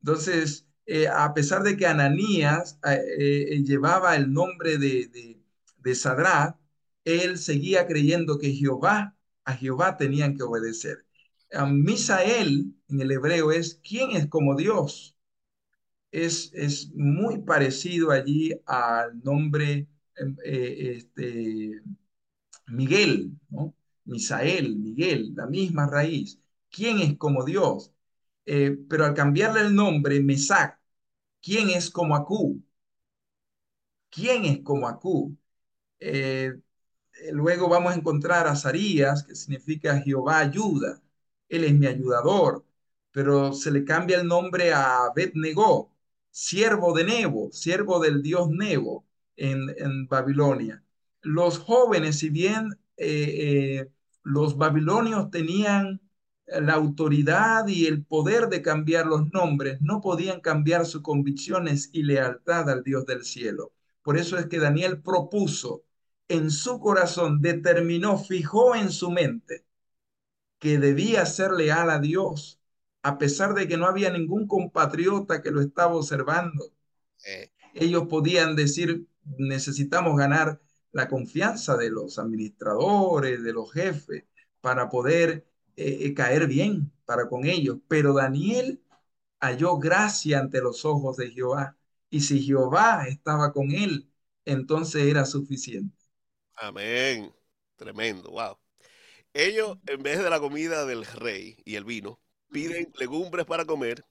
Entonces, 0.00 0.66
eh, 0.86 1.08
a 1.08 1.34
pesar 1.34 1.62
de 1.62 1.76
que 1.76 1.86
Ananías 1.86 2.78
eh, 2.84 3.00
eh, 3.50 3.62
llevaba 3.64 4.16
el 4.16 4.32
nombre 4.32 4.78
de, 4.78 5.08
de, 5.08 5.42
de 5.78 5.94
él 7.04 7.38
seguía 7.38 7.86
creyendo 7.86 8.38
que 8.38 8.52
Jehová, 8.52 9.16
a 9.44 9.54
Jehová 9.54 9.96
tenían 9.96 10.36
que 10.36 10.42
obedecer. 10.44 11.04
Misael 11.70 12.74
en 12.88 13.00
el 13.00 13.10
hebreo 13.12 13.52
es 13.52 13.80
quién 13.82 14.12
es 14.12 14.26
como 14.28 14.56
Dios. 14.56 15.16
Es, 16.12 16.52
es 16.54 16.92
muy 16.94 17.42
parecido 17.42 18.10
allí 18.12 18.52
al 18.66 19.20
nombre 19.22 19.88
em, 20.16 20.36
este, 20.44 21.82
Miguel, 22.68 23.32
¿no? 23.50 23.74
Misael, 24.04 24.76
Miguel, 24.76 25.32
la 25.34 25.46
misma 25.46 25.86
raíz. 25.86 26.38
¿quién 26.74 26.98
es 27.00 27.16
como 27.18 27.44
Dios? 27.44 27.92
Eh, 28.46 28.76
pero 28.88 29.04
al 29.06 29.14
cambiarle 29.14 29.62
el 29.62 29.74
nombre, 29.74 30.20
Mesac, 30.20 30.80
¿quién 31.42 31.70
es 31.70 31.90
como 31.90 32.16
Acú? 32.16 32.62
¿Quién 34.10 34.44
es 34.44 34.60
como 34.62 34.88
Acú? 34.88 35.36
Eh, 36.00 36.54
luego 37.32 37.68
vamos 37.68 37.92
a 37.92 37.96
encontrar 37.96 38.46
a 38.46 38.56
Sarías, 38.56 39.24
que 39.24 39.34
significa 39.34 40.00
Jehová 40.00 40.38
ayuda. 40.38 41.00
Él 41.48 41.64
es 41.64 41.74
mi 41.74 41.86
ayudador, 41.86 42.64
pero 43.12 43.52
se 43.52 43.70
le 43.70 43.84
cambia 43.84 44.20
el 44.20 44.26
nombre 44.26 44.72
a 44.72 45.04
Abed-Negó, 45.06 45.90
siervo 46.30 46.92
de 46.94 47.04
Nebo, 47.04 47.50
siervo 47.52 48.00
del 48.00 48.22
dios 48.22 48.48
Nebo 48.50 49.06
en, 49.36 50.08
Babilonia. 50.08 50.82
Los 51.22 51.58
jóvenes, 51.58 52.18
si 52.18 52.30
bien 52.30 52.78
eh, 52.96 53.88
los 54.22 54.56
babilonios 54.56 55.30
tenían 55.30 56.00
la 56.46 56.74
autoridad 56.74 57.66
y 57.68 57.86
el 57.86 58.04
poder 58.04 58.48
de 58.48 58.62
cambiar 58.62 59.06
los 59.06 59.32
nombres, 59.32 59.80
no 59.80 60.00
podían 60.00 60.40
cambiar 60.40 60.86
sus 60.86 61.02
convicciones 61.02 61.90
y 61.92 62.02
lealtad 62.02 62.68
al 62.70 62.82
Dios 62.82 63.06
del 63.06 63.24
cielo. 63.24 63.72
Por 64.02 64.18
eso 64.18 64.38
es 64.38 64.46
que 64.46 64.58
Daniel 64.58 65.00
propuso 65.02 65.84
en 66.28 66.50
su 66.50 66.80
corazón, 66.80 67.40
determinó, 67.40 68.18
fijó 68.18 68.74
en 68.76 68.90
su 68.90 69.10
mente 69.10 69.64
que 70.58 70.78
debía 70.78 71.26
ser 71.26 71.52
leal 71.52 71.90
a 71.90 71.98
Dios, 72.00 72.60
a 73.02 73.18
pesar 73.18 73.54
de 73.54 73.68
que 73.68 73.76
no 73.76 73.86
había 73.86 74.10
ningún 74.10 74.46
compatriota 74.48 75.42
que 75.42 75.50
lo 75.50 75.60
estaba 75.60 75.94
observando. 75.94 76.72
Ellos 77.74 78.06
podían 78.08 78.56
decir, 78.56 79.06
necesitamos 79.38 80.16
ganar 80.16 80.60
la 80.92 81.08
confianza 81.08 81.76
de 81.76 81.90
los 81.90 82.18
administradores, 82.18 83.42
de 83.42 83.52
los 83.52 83.72
jefes, 83.72 84.24
para 84.60 84.88
poder 84.88 85.46
eh, 85.76 85.98
eh, 86.06 86.14
caer 86.14 86.46
bien 86.46 86.92
para 87.04 87.28
con 87.28 87.44
ellos. 87.46 87.78
Pero 87.88 88.14
Daniel 88.14 88.82
halló 89.40 89.78
gracia 89.78 90.40
ante 90.40 90.60
los 90.62 90.84
ojos 90.84 91.16
de 91.16 91.30
Jehová. 91.30 91.76
Y 92.10 92.20
si 92.22 92.42
Jehová 92.42 93.06
estaba 93.08 93.52
con 93.52 93.72
él, 93.72 94.10
entonces 94.44 95.04
era 95.06 95.24
suficiente. 95.26 95.96
Amén. 96.56 97.32
Tremendo, 97.76 98.30
wow. 98.30 98.56
Ellos, 99.32 99.78
en 99.86 100.02
vez 100.02 100.22
de 100.22 100.30
la 100.30 100.38
comida 100.38 100.86
del 100.86 101.04
rey 101.04 101.56
y 101.64 101.74
el 101.74 101.84
vino, 101.84 102.20
piden 102.50 102.92
legumbres 102.98 103.46
para 103.46 103.64
comer 103.64 104.04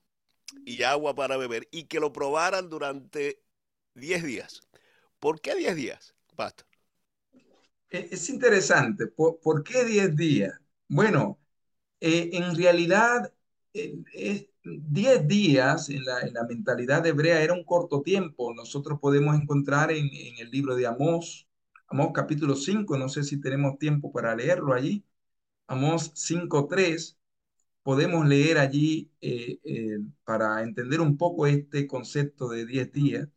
y 0.66 0.84
agua 0.84 1.16
para 1.16 1.38
beber 1.38 1.68
y 1.72 1.86
que 1.86 2.00
lo 2.00 2.12
probaran 2.12 2.70
durante 2.70 3.42
10 3.96 4.24
días. 4.24 4.62
¿Por 5.20 5.40
qué 5.40 5.56
10 5.56 5.76
días, 5.76 6.16
Pastor? 6.36 6.68
E, 7.90 8.10
es 8.12 8.30
interesante. 8.30 9.08
¿Por, 9.08 9.40
¿Por, 9.40 9.64
qué 9.64 9.86
10 9.86 10.16
días? 10.16 10.60
Bueno, 10.90 11.40
eh, 12.02 12.32
en 12.34 12.56
realidad, 12.56 13.34
10 13.74 14.06
eh, 14.14 15.24
días 15.26 15.90
en 15.90 16.04
la, 16.04 16.44
mentalidad 16.50 17.06
hebrea 17.06 17.42
era 17.42 17.54
un 17.54 17.64
corto 17.64 18.02
tiempo. 18.02 18.54
Nosotros 18.54 19.00
podemos 19.00 19.36
encontrar 19.40 19.92
en, 19.92 20.10
el 20.38 20.52
libro 20.52 20.76
de 20.76 20.86
Amós, 20.86 21.48
Amós 21.88 22.12
capítulo 22.14 22.56
5, 22.56 22.98
no 22.98 23.08
sé 23.10 23.24
si 23.24 23.40
tenemos 23.40 23.78
tiempo 23.78 24.12
para 24.12 24.36
leerlo 24.36 24.74
allí. 24.74 25.04
Amós 25.68 26.12
5.3, 26.16 27.18
podemos 27.84 28.26
leer 28.28 28.58
allí 28.60 29.12
eh, 29.22 29.60
para 30.26 30.64
entender 30.64 31.02
un 31.02 31.18
poco 31.18 31.48
este 31.48 31.88
concepto 31.88 32.50
de 32.50 32.66
10 32.66 32.92
días. 32.92 33.30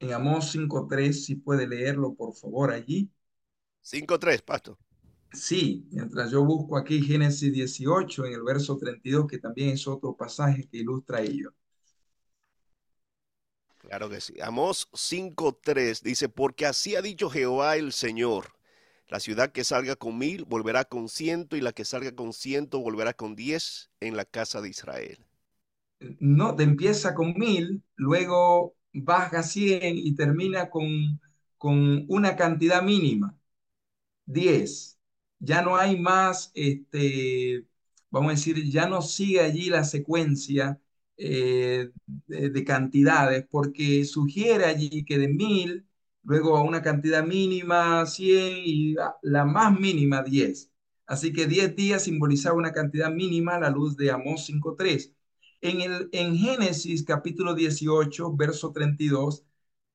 en 0.00 0.12
Amós 0.12 0.50
5.3, 0.52 1.24
si 1.24 1.36
puede 1.36 1.66
leerlo 1.68 2.14
por 2.14 2.34
favor 2.34 2.72
allí. 2.72 3.10
5.3, 3.82 4.42
Pastor. 4.42 4.76
Sí, 5.32 5.86
mientras 5.92 6.30
yo 6.32 6.44
busco 6.44 6.76
aquí 6.76 7.00
Génesis 7.02 7.52
18 7.52 8.26
en 8.26 8.32
el 8.32 8.42
verso 8.42 8.76
32, 8.76 9.26
que 9.28 9.38
también 9.38 9.70
es 9.70 9.86
otro 9.86 10.16
pasaje 10.16 10.66
que 10.66 10.78
ilustra 10.78 11.20
ello. 11.20 11.54
Claro 13.90 14.08
que 14.08 14.20
sí. 14.22 14.34
Amós 14.40 14.88
5.3 14.94 16.02
dice, 16.02 16.28
porque 16.30 16.64
así 16.64 16.96
ha 16.96 17.02
dicho 17.02 17.28
Jehová 17.28 17.76
el 17.76 17.92
Señor, 17.92 18.54
la 19.08 19.20
ciudad 19.20 19.52
que 19.52 19.64
salga 19.64 19.96
con 19.96 20.16
mil 20.16 20.44
volverá 20.44 20.84
con 20.86 21.08
ciento 21.10 21.56
y 21.56 21.60
la 21.60 21.72
que 21.72 21.84
salga 21.84 22.12
con 22.14 22.32
ciento 22.32 22.80
volverá 22.80 23.12
con 23.14 23.36
diez 23.36 23.90
en 24.00 24.16
la 24.16 24.24
casa 24.24 24.62
de 24.62 24.70
Israel. 24.70 25.26
No, 26.18 26.56
te 26.56 26.62
empieza 26.62 27.14
con 27.14 27.34
mil, 27.36 27.82
luego 27.96 28.74
baja 28.92 29.42
100 29.42 29.98
y 29.98 30.14
termina 30.14 30.70
con, 30.70 31.20
con 31.58 32.06
una 32.08 32.36
cantidad 32.36 32.82
mínima, 32.82 33.38
10. 34.26 34.98
Ya 35.40 35.62
no 35.62 35.76
hay 35.76 35.98
más, 36.00 36.52
este, 36.54 37.66
vamos 38.10 38.30
a 38.32 38.36
decir, 38.36 38.64
ya 38.70 38.88
no 38.88 39.02
sigue 39.02 39.40
allí 39.40 39.70
la 39.70 39.84
secuencia 39.84 40.80
eh, 41.22 41.90
de, 42.26 42.64
cantidades, 42.64 43.46
porque 43.50 44.04
sugiere 44.04 44.64
allí 44.64 45.04
que 45.04 45.18
de 45.18 45.28
1000, 45.28 45.86
luego 46.22 46.56
a 46.56 46.62
una 46.62 46.82
cantidad 46.82 47.24
mínima 47.24 48.06
100 48.06 48.62
y 48.64 48.94
la 49.22 49.44
más 49.44 49.78
mínima 49.78 50.22
10. 50.22 50.70
Así 51.06 51.32
que 51.32 51.46
10 51.46 51.76
días 51.76 52.04
simbolizaba 52.04 52.56
una 52.56 52.72
cantidad 52.72 53.10
mínima 53.10 53.56
a 53.56 53.60
la 53.60 53.70
luz 53.70 53.96
de 53.96 54.10
Amós 54.10 54.46
5.3. 54.48 55.12
En, 55.60 55.80
el, 55.82 56.08
en 56.12 56.36
Génesis 56.36 57.04
capítulo 57.04 57.54
18, 57.54 58.34
verso 58.36 58.72
32, 58.72 59.44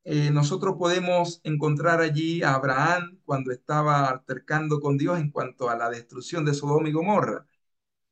eh, 0.04 0.30
nosotros 0.32 0.76
podemos 0.78 1.42
encontrar 1.44 2.02
allí 2.02 2.44
a 2.44 2.54
Abraham 2.56 3.20
cuando 3.26 3.52
estaba 3.52 4.08
altercando 4.10 4.80
con 4.80 4.98
Dios 4.98 5.20
en 5.20 5.32
cuanto 5.32 5.70
a 5.70 5.76
la 5.76 5.90
destrucción 5.90 6.46
de 6.46 6.54
Sodoma 6.54 6.88
y 6.90 6.92
Gomorra. 6.92 7.48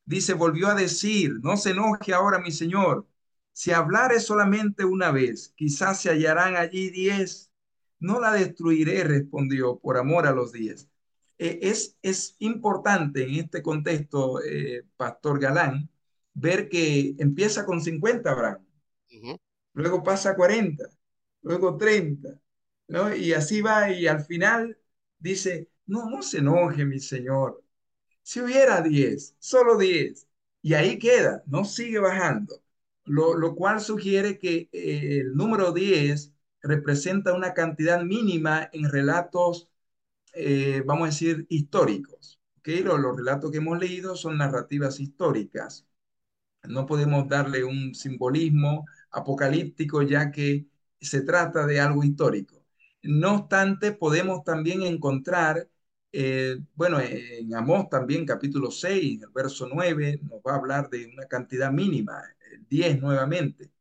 Dice, 0.06 0.34
volvió 0.34 0.68
a 0.68 0.76
decir, 0.76 1.40
no 1.42 1.58
se 1.58 1.72
enoje 1.72 2.14
ahora 2.14 2.40
mi 2.40 2.52
Señor, 2.52 3.08
si 3.54 3.72
hablare 3.72 4.20
solamente 4.20 4.84
una 4.86 5.12
vez, 5.12 5.54
quizás 5.56 6.02
se 6.02 6.10
hallarán 6.10 6.56
allí 6.56 6.90
diez. 6.90 7.52
No 8.00 8.20
la 8.20 8.34
destruiré, 8.34 9.04
respondió, 9.06 9.80
por 9.80 9.98
amor 9.98 10.28
a 10.28 10.34
los 10.34 10.52
diez. 10.52 10.90
Eh, 11.38 11.60
es, 11.64 11.98
es 12.02 12.36
importante 12.40 13.24
en 13.24 13.36
este 13.36 13.62
contexto, 13.64 14.42
eh, 14.44 14.86
Pastor 14.98 15.40
Galán, 15.40 15.90
ver 16.34 16.68
que 16.70 17.16
empieza 17.20 17.66
con 17.66 17.82
50 17.82 18.32
Abraham, 18.32 18.66
luego 19.74 20.04
pasa 20.04 20.32
a 20.32 20.36
40, 20.36 20.86
luego 21.42 21.78
30, 21.78 22.40
¿no? 22.88 23.16
Y 23.16 23.34
así 23.34 23.62
va 23.62 23.90
y 23.92 24.08
al 24.08 24.22
final 24.26 24.78
dice, 25.20 25.70
no, 25.86 26.10
no 26.10 26.22
se 26.22 26.40
enoje 26.40 26.86
mi 26.86 27.00
Señor, 27.00 27.63
si 28.24 28.42
hubiera 28.42 28.82
10, 28.82 29.36
solo 29.40 29.78
10, 29.78 30.28
y 30.62 30.74
ahí 30.76 31.00
queda, 31.00 31.44
no 31.48 31.66
sigue 31.66 32.00
bajando, 32.00 32.62
lo, 33.06 33.56
cual 33.56 33.82
sugiere 33.82 34.40
que 34.40 34.70
eh, 34.72 35.20
el 35.22 35.36
número 35.36 35.74
10 35.74 36.34
representa 36.62 37.34
una 37.34 37.54
cantidad 37.54 38.04
mínima 38.04 38.70
en 38.74 38.90
relatos, 38.92 39.70
eh, 40.34 40.84
vamos 40.86 41.04
a 41.04 41.12
decir, 41.12 41.46
históricos, 41.50 42.40
que 42.64 42.82
los, 42.82 43.00
los 43.00 43.18
relatos 43.18 43.52
que 43.52 43.58
hemos 43.58 43.80
leído 43.80 44.16
son 44.16 44.38
narrativas 44.38 45.00
históricas. 45.00 45.88
No 46.64 46.86
podemos 46.86 47.28
darle 47.28 47.64
un 47.64 47.94
simbolismo 47.96 48.86
apocalíptico 49.12 50.02
ya 50.02 50.32
que 50.32 50.68
se 51.02 51.22
trata 51.22 51.66
de 51.68 51.80
algo 51.80 52.04
histórico. 52.04 52.64
No 53.04 53.36
obstante, 53.36 53.92
podemos 53.92 54.44
también 54.44 54.82
encontrar, 54.84 55.70
eh, 56.14 56.58
bueno, 56.76 57.00
en 57.02 57.56
Amós 57.56 57.90
también, 57.90 58.26
capítulo 58.26 58.72
6, 58.72 59.22
el 59.24 59.30
verso 59.30 59.68
9, 59.74 60.20
nos 60.24 60.40
va 60.42 60.54
a 60.54 60.56
hablar 60.58 60.90
de 60.90 61.08
una 61.08 61.26
cantidad 61.28 61.72
mínima, 61.72 62.22
10 62.70 63.02
nuevamente. 63.02 63.72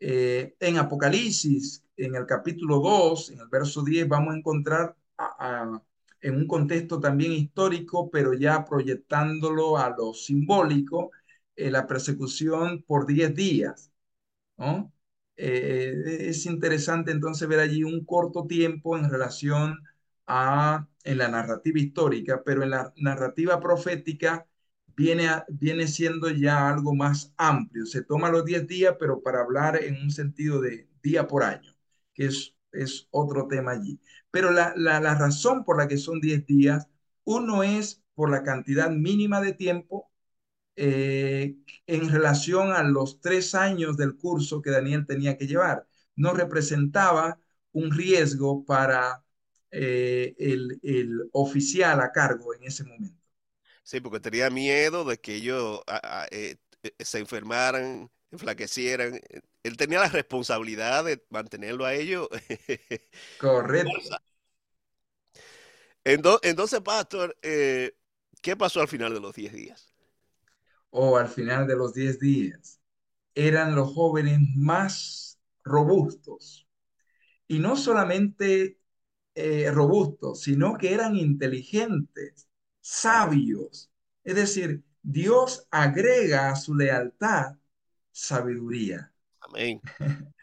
Eh, 0.00 0.56
en 0.60 0.78
Apocalipsis, 0.78 1.84
en 1.96 2.14
el 2.16 2.26
capítulo 2.26 2.80
2, 2.80 3.30
en 3.30 3.40
el 3.40 3.48
verso 3.48 3.82
10, 3.84 4.08
vamos 4.08 4.34
a 4.34 4.38
encontrar 4.38 4.96
en 6.20 6.36
un 6.36 6.46
contexto 6.46 7.00
también 7.00 7.32
histórico, 7.32 8.10
pero 8.10 8.32
ya 8.34 8.64
proyectándolo 8.64 9.76
a 9.78 9.90
lo 9.90 10.14
simbólico, 10.14 11.10
eh, 11.56 11.70
la 11.70 11.86
persecución 11.86 12.82
por 12.82 13.06
10 13.06 13.34
días. 13.34 13.92
¿no? 14.56 14.92
Eh, 15.36 15.94
es 16.28 16.46
interesante 16.46 17.10
entonces 17.12 17.48
ver 17.48 17.60
allí 17.60 17.84
un 17.84 18.04
corto 18.04 18.46
tiempo 18.46 18.96
en 18.98 19.10
relación 19.10 19.78
en 20.26 21.18
la 21.18 21.28
narrativa 21.28 21.78
histórica, 21.80 22.42
pero 22.44 22.62
en 22.62 22.70
la 22.70 22.92
narrativa 22.96 23.60
profética 23.60 24.46
viene, 24.96 25.28
viene 25.48 25.86
siendo 25.88 26.30
ya 26.30 26.68
algo 26.68 26.94
más 26.94 27.32
amplio. 27.36 27.86
Se 27.86 28.02
toma 28.02 28.30
los 28.30 28.44
10 28.44 28.66
días, 28.66 28.96
pero 28.98 29.22
para 29.22 29.40
hablar 29.40 29.82
en 29.82 29.96
un 30.02 30.10
sentido 30.10 30.60
de 30.60 30.88
día 31.02 31.26
por 31.26 31.42
año, 31.44 31.74
que 32.14 32.26
es, 32.26 32.54
es 32.72 33.08
otro 33.10 33.46
tema 33.48 33.72
allí. 33.72 34.00
Pero 34.30 34.50
la, 34.50 34.72
la, 34.76 35.00
la 35.00 35.14
razón 35.14 35.64
por 35.64 35.78
la 35.78 35.88
que 35.88 35.98
son 35.98 36.20
10 36.20 36.46
días, 36.46 36.88
uno 37.24 37.62
es 37.62 38.02
por 38.14 38.30
la 38.30 38.42
cantidad 38.42 38.90
mínima 38.90 39.40
de 39.40 39.52
tiempo 39.52 40.10
eh, 40.76 41.56
en 41.86 42.08
relación 42.10 42.72
a 42.72 42.82
los 42.82 43.20
tres 43.20 43.54
años 43.54 43.96
del 43.96 44.16
curso 44.16 44.62
que 44.62 44.70
Daniel 44.70 45.06
tenía 45.06 45.36
que 45.36 45.46
llevar. 45.46 45.86
No 46.16 46.32
representaba 46.34 47.38
un 47.72 47.90
riesgo 47.92 48.64
para 48.64 49.24
eh, 49.72 50.34
el, 50.38 50.78
el, 50.82 51.28
oficial 51.32 52.00
a 52.00 52.12
cargo 52.12 52.54
en 52.54 52.64
ese 52.64 52.84
momento. 52.84 53.20
Sí, 53.82 54.00
porque 54.00 54.20
tenía 54.20 54.50
miedo 54.50 55.04
de 55.04 55.18
que 55.18 55.36
ellos 55.36 55.80
eh, 56.30 56.56
se 56.98 57.18
enfermaran, 57.18 58.10
enflaquecieran. 58.30 59.20
Él 59.62 59.76
tenía 59.76 60.00
la 60.00 60.08
responsabilidad 60.08 61.04
de 61.04 61.24
mantenerlo 61.30 61.84
a 61.84 61.94
ellos. 61.94 62.28
Correcto. 63.38 64.16
Entonces, 66.04 66.80
Pastor, 66.80 67.36
¿qué 67.40 68.56
pasó 68.56 68.80
al 68.80 68.88
final 68.88 69.14
de 69.14 69.20
los 69.20 69.34
10 69.34 69.52
días? 69.52 69.92
o 70.90 71.16
al 71.16 71.28
final 71.28 71.66
de 71.66 71.76
los 71.76 71.94
10 71.94 72.18
días, 72.20 72.80
eran 73.34 73.74
los 73.74 73.92
jóvenes 73.94 74.38
más 74.56 75.40
robustos. 75.64 76.68
Y 77.48 77.60
no 77.60 77.76
solamente 77.76 78.78
eh, 79.34 79.70
robustos, 79.70 80.42
sino 80.42 80.76
que 80.76 80.92
eran 80.92 81.16
inteligentes, 81.16 82.48
sabios. 82.80 83.90
Es 84.24 84.34
decir, 84.36 84.82
Dios 85.02 85.66
agrega 85.70 86.50
a 86.50 86.56
su 86.56 86.74
lealtad 86.74 87.56
sabiduría. 88.10 89.12
Amén. 89.40 89.80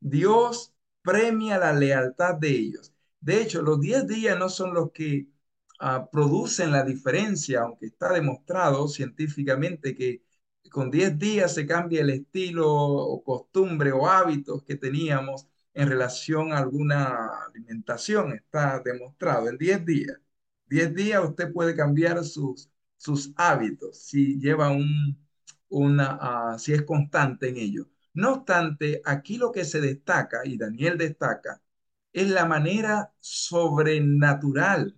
Dios 0.00 0.74
premia 1.02 1.58
la 1.58 1.72
lealtad 1.72 2.34
de 2.34 2.50
ellos. 2.50 2.92
De 3.20 3.40
hecho, 3.40 3.62
los 3.62 3.80
10 3.80 4.06
días 4.06 4.38
no 4.38 4.48
son 4.48 4.74
los 4.74 4.92
que 4.92 5.28
uh, 5.80 6.10
producen 6.10 6.72
la 6.72 6.84
diferencia, 6.84 7.62
aunque 7.62 7.86
está 7.86 8.12
demostrado 8.12 8.88
científicamente 8.88 9.94
que 9.94 10.22
con 10.70 10.90
10 10.90 11.18
días 11.18 11.54
se 11.54 11.66
cambia 11.66 12.02
el 12.02 12.10
estilo 12.10 12.70
o 12.70 13.22
costumbre 13.24 13.92
o 13.92 14.06
hábitos 14.06 14.62
que 14.64 14.76
teníamos 14.76 15.46
en 15.74 15.88
relación 15.88 16.52
a 16.52 16.58
alguna 16.58 17.44
alimentación. 17.48 18.32
Está 18.32 18.80
demostrado 18.80 19.48
en 19.48 19.58
10 19.58 19.84
días. 19.84 20.18
10 20.66 20.94
días 20.94 21.24
usted 21.24 21.52
puede 21.52 21.76
cambiar 21.76 22.24
sus, 22.24 22.70
sus 22.96 23.32
hábitos 23.36 23.98
si 23.98 24.38
lleva 24.40 24.70
un, 24.70 25.18
una, 25.68 26.54
uh, 26.54 26.58
si 26.58 26.72
es 26.74 26.82
constante 26.82 27.48
en 27.50 27.56
ello. 27.58 27.88
No 28.14 28.34
obstante, 28.34 29.02
aquí 29.04 29.38
lo 29.38 29.52
que 29.52 29.64
se 29.64 29.80
destaca, 29.80 30.42
y 30.44 30.56
Daniel 30.56 30.98
destaca, 30.98 31.62
es 32.12 32.30
la 32.30 32.46
manera 32.46 33.12
sobrenatural 33.20 34.96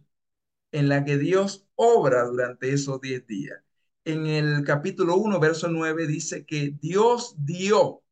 en 0.73 0.89
la 0.89 1.05
que 1.05 1.19
Dios 1.19 1.67
obra 1.77 2.25
durante 2.25 2.73
esos 2.73 3.01
10 3.01 3.27
días. 3.27 3.63
En 4.05 4.27
el 4.27 4.65
capítulo 4.65 5.17
1, 5.17 5.41
verso 5.41 5.69
9 5.69 6.07
dice 6.07 6.47
que 6.47 6.73
Dios 6.81 7.35
dio, 7.39 8.03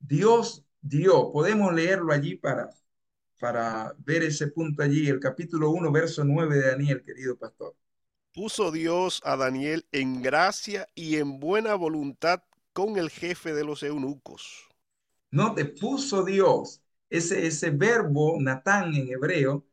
Dios 0.00 0.65
dio. 0.88 1.32
Podemos 1.32 1.72
leerlo 1.74 2.12
allí 2.12 2.36
para, 2.36 2.70
para 3.40 3.94
ver 3.98 4.24
ese 4.24 4.48
punto 4.48 4.82
allí, 4.82 5.08
el 5.08 5.20
capítulo 5.20 5.70
1, 5.70 5.92
verso 5.92 6.24
9 6.24 6.56
de 6.56 6.68
Daniel, 6.72 7.02
querido 7.04 7.36
pastor. 7.38 7.76
Puso 8.32 8.70
Dios 8.70 9.20
a 9.24 9.36
Daniel 9.36 9.84
en 9.90 10.22
gracia 10.22 10.88
y 10.94 11.16
en 11.16 11.40
buena 11.40 11.74
voluntad 11.74 12.44
con 12.72 12.98
el 12.98 13.10
jefe 13.10 13.52
de 13.52 13.64
los 13.64 13.82
eunucos. 13.82 14.68
No 15.30 15.54
te 15.54 15.64
puso 15.64 16.24
Dios. 16.24 16.82
Ese, 17.10 17.46
ese 17.46 17.70
verbo, 17.70 18.36
Natán 18.40 18.94
en 18.94 19.08
hebreo, 19.08 19.64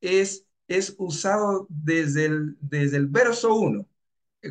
es 0.00 0.44
es 0.68 0.94
usado 0.98 1.66
desde 1.70 2.26
el, 2.26 2.56
desde 2.60 2.98
el 2.98 3.06
verso 3.06 3.54
1, 3.54 3.86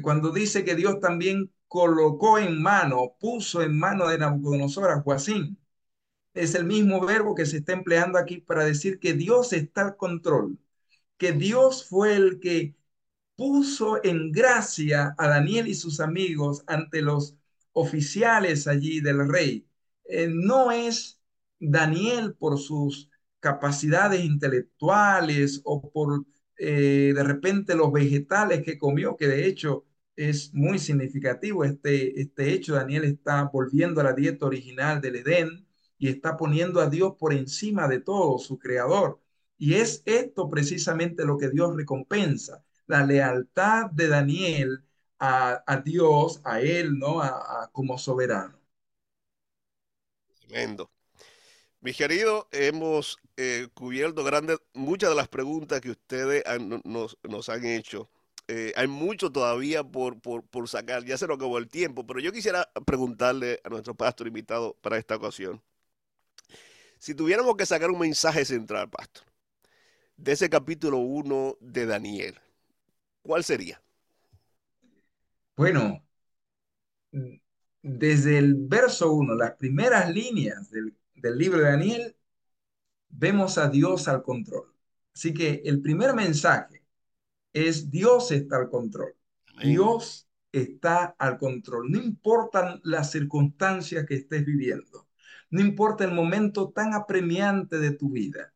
cuando 0.02 0.32
dice 0.32 0.66
que 0.66 0.76
Dios 0.76 1.00
también 1.00 1.52
colocó 1.68 2.40
en 2.40 2.62
mano, 2.62 3.16
puso 3.20 3.62
en 3.64 3.78
mano 3.80 4.08
de 4.10 4.18
Nabucodonosor 4.20 4.90
a 4.92 5.02
Joacín. 5.02 5.58
Es 6.38 6.56
el 6.56 6.66
mismo 6.66 7.06
verbo 7.06 7.36
que 7.36 7.46
se 7.46 7.58
está 7.58 7.74
empleando 7.74 8.18
aquí 8.20 8.38
para 8.40 8.64
decir 8.66 9.00
que 9.00 9.14
Dios 9.14 9.54
está 9.54 9.82
al 9.84 9.98
control, 9.98 10.60
que 11.18 11.34
Dios 11.34 11.88
fue 11.88 12.16
el 12.16 12.40
que 12.40 12.76
puso 13.36 14.04
en 14.04 14.32
gracia 14.32 15.16
a 15.18 15.28
Daniel 15.30 15.68
y 15.68 15.76
sus 15.76 16.00
amigos 16.00 16.64
ante 16.68 17.02
los 17.02 17.36
oficiales 17.74 18.68
allí 18.68 19.02
del 19.02 19.28
rey. 19.30 19.68
Eh, 20.06 20.28
no 20.32 20.72
es 20.72 21.22
Daniel 21.60 22.36
por 22.36 22.60
sus 22.60 23.10
capacidades 23.40 24.24
intelectuales 24.26 25.62
o 25.66 25.90
por 25.92 26.26
eh, 26.58 27.14
de 27.16 27.24
repente 27.24 27.76
los 27.76 27.92
vegetales 27.92 28.64
que 28.64 28.78
comió, 28.78 29.16
que 29.18 29.28
de 29.28 29.46
hecho 29.48 29.86
es 30.16 30.54
muy 30.54 30.80
significativo 30.80 31.64
este, 31.64 32.20
este 32.22 32.54
hecho. 32.54 32.76
Daniel 32.76 33.04
está 33.06 33.44
volviendo 33.44 34.02
a 34.02 34.06
la 34.06 34.14
dieta 34.14 34.46
original 34.48 35.02
del 35.02 35.18
Edén 35.18 35.67
y 35.98 36.10
está 36.10 36.38
poniendo 36.38 36.82
a 36.82 36.90
Dios 36.90 37.16
por 37.20 37.34
encima 37.34 37.88
de 37.88 38.00
todo, 38.00 38.38
su 38.40 38.58
creador. 38.60 39.20
Y 39.58 39.76
es 39.76 40.04
esto 40.06 40.50
precisamente 40.50 41.26
lo 41.26 41.38
que 41.38 41.50
Dios 41.50 41.76
recompensa, 41.76 42.64
la 42.86 43.06
lealtad 43.06 43.90
de 43.92 44.08
Daniel 44.08 44.84
a, 45.20 45.64
a 45.66 45.78
Dios, 45.78 46.42
a 46.44 46.62
él, 46.62 46.98
¿no? 47.00 47.22
A, 47.22 47.70
como 47.72 47.98
soberano. 47.98 48.60
Tremendo. 50.48 50.90
Mis 51.82 51.98
queridos, 51.98 52.46
hemos 52.52 53.18
eh, 53.36 53.68
cubierto 53.74 54.24
grandes, 54.24 54.60
muchas 54.74 55.10
de 55.10 55.16
las 55.16 55.28
preguntas 55.28 55.82
que 55.82 55.92
ustedes 55.92 56.44
nos, 56.86 57.18
nos, 57.24 57.50
han 57.50 57.66
hecho. 57.66 58.10
Eh, 58.48 58.74
hay 58.76 58.88
mucho 58.88 59.32
todavía 59.32 59.84
por, 59.84 60.20
por, 60.22 60.44
por, 60.44 60.68
sacar, 60.70 61.04
ya 61.06 61.18
se 61.18 61.28
nos 61.28 61.38
acabó 61.38 61.58
el 61.58 61.68
tiempo, 61.68 62.06
pero 62.06 62.20
yo 62.20 62.32
quisiera 62.32 62.70
preguntarle 62.86 63.62
a 63.64 63.70
nuestro 63.70 63.96
pastor 63.96 64.28
invitado 64.28 64.76
para 64.82 64.98
esta 64.98 65.16
ocasión. 65.16 65.62
Si 67.00 67.14
tuviéramos 67.14 67.56
que 67.56 67.66
sacar 67.66 67.92
un 67.92 68.00
mensaje 68.00 68.46
central, 68.46 68.90
pastor, 68.90 69.26
de 70.18 70.32
ese 70.32 70.50
capítulo 70.50 70.98
1 70.98 71.58
de 71.60 71.86
Daniel, 71.86 72.40
¿cuál 73.22 73.44
sería? 73.44 73.82
Bueno, 75.56 76.04
desde 77.82 78.38
el 78.38 78.56
verso 78.56 79.12
1, 79.12 79.36
las 79.36 79.56
primeras 79.56 80.10
líneas 80.10 80.70
del 80.70 80.98
del 81.18 81.38
libro 81.38 81.60
de 81.60 81.66
Daniel, 81.66 82.16
vemos 83.10 83.58
a 83.58 83.70
Dios 83.70 84.08
al 84.08 84.24
control. 84.24 84.74
Así 85.14 85.34
que 85.34 85.62
el 85.66 85.82
primer 85.82 86.14
mensaje 86.14 86.84
es 87.54 87.90
Dios 87.90 88.32
está 88.32 88.58
al 88.58 88.70
control. 88.70 89.16
Amén. 89.48 89.70
Dios 89.70 90.28
está 90.52 91.16
al 91.18 91.38
control. 91.38 91.92
No 91.92 92.00
importan 92.00 92.80
las 92.84 93.12
circunstancias 93.12 94.06
que 94.06 94.16
estés 94.16 94.46
viviendo. 94.46 95.07
No 95.50 95.62
importa 95.62 96.04
el 96.04 96.12
momento 96.12 96.70
tan 96.70 96.94
apremiante 96.94 97.80
de 97.80 97.92
tu 97.92 98.12
vida. 98.12 98.54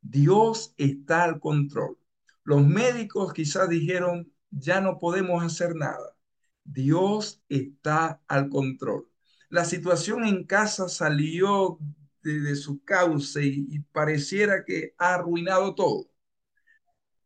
Dios 0.00 0.74
está 0.76 1.24
al 1.24 1.40
control. 1.40 1.98
Los 2.44 2.66
médicos 2.66 3.32
quizás 3.32 3.68
dijeron, 3.68 4.32
ya 4.50 4.80
no 4.80 4.98
podemos 4.98 5.42
hacer 5.44 5.76
nada. 5.76 6.16
Dios 6.64 7.42
está 7.48 8.20
al 8.28 8.48
control. 8.48 9.08
La 9.48 9.64
situación 9.64 10.24
en 10.24 10.44
casa 10.44 10.88
salió 10.88 11.78
de, 12.22 12.56
su 12.56 12.82
cauce 12.84 13.44
y, 13.44 13.66
y 13.70 13.78
pareciera 13.80 14.64
que 14.64 14.94
ha 14.98 15.14
arruinado 15.14 15.74
todo. 15.74 16.10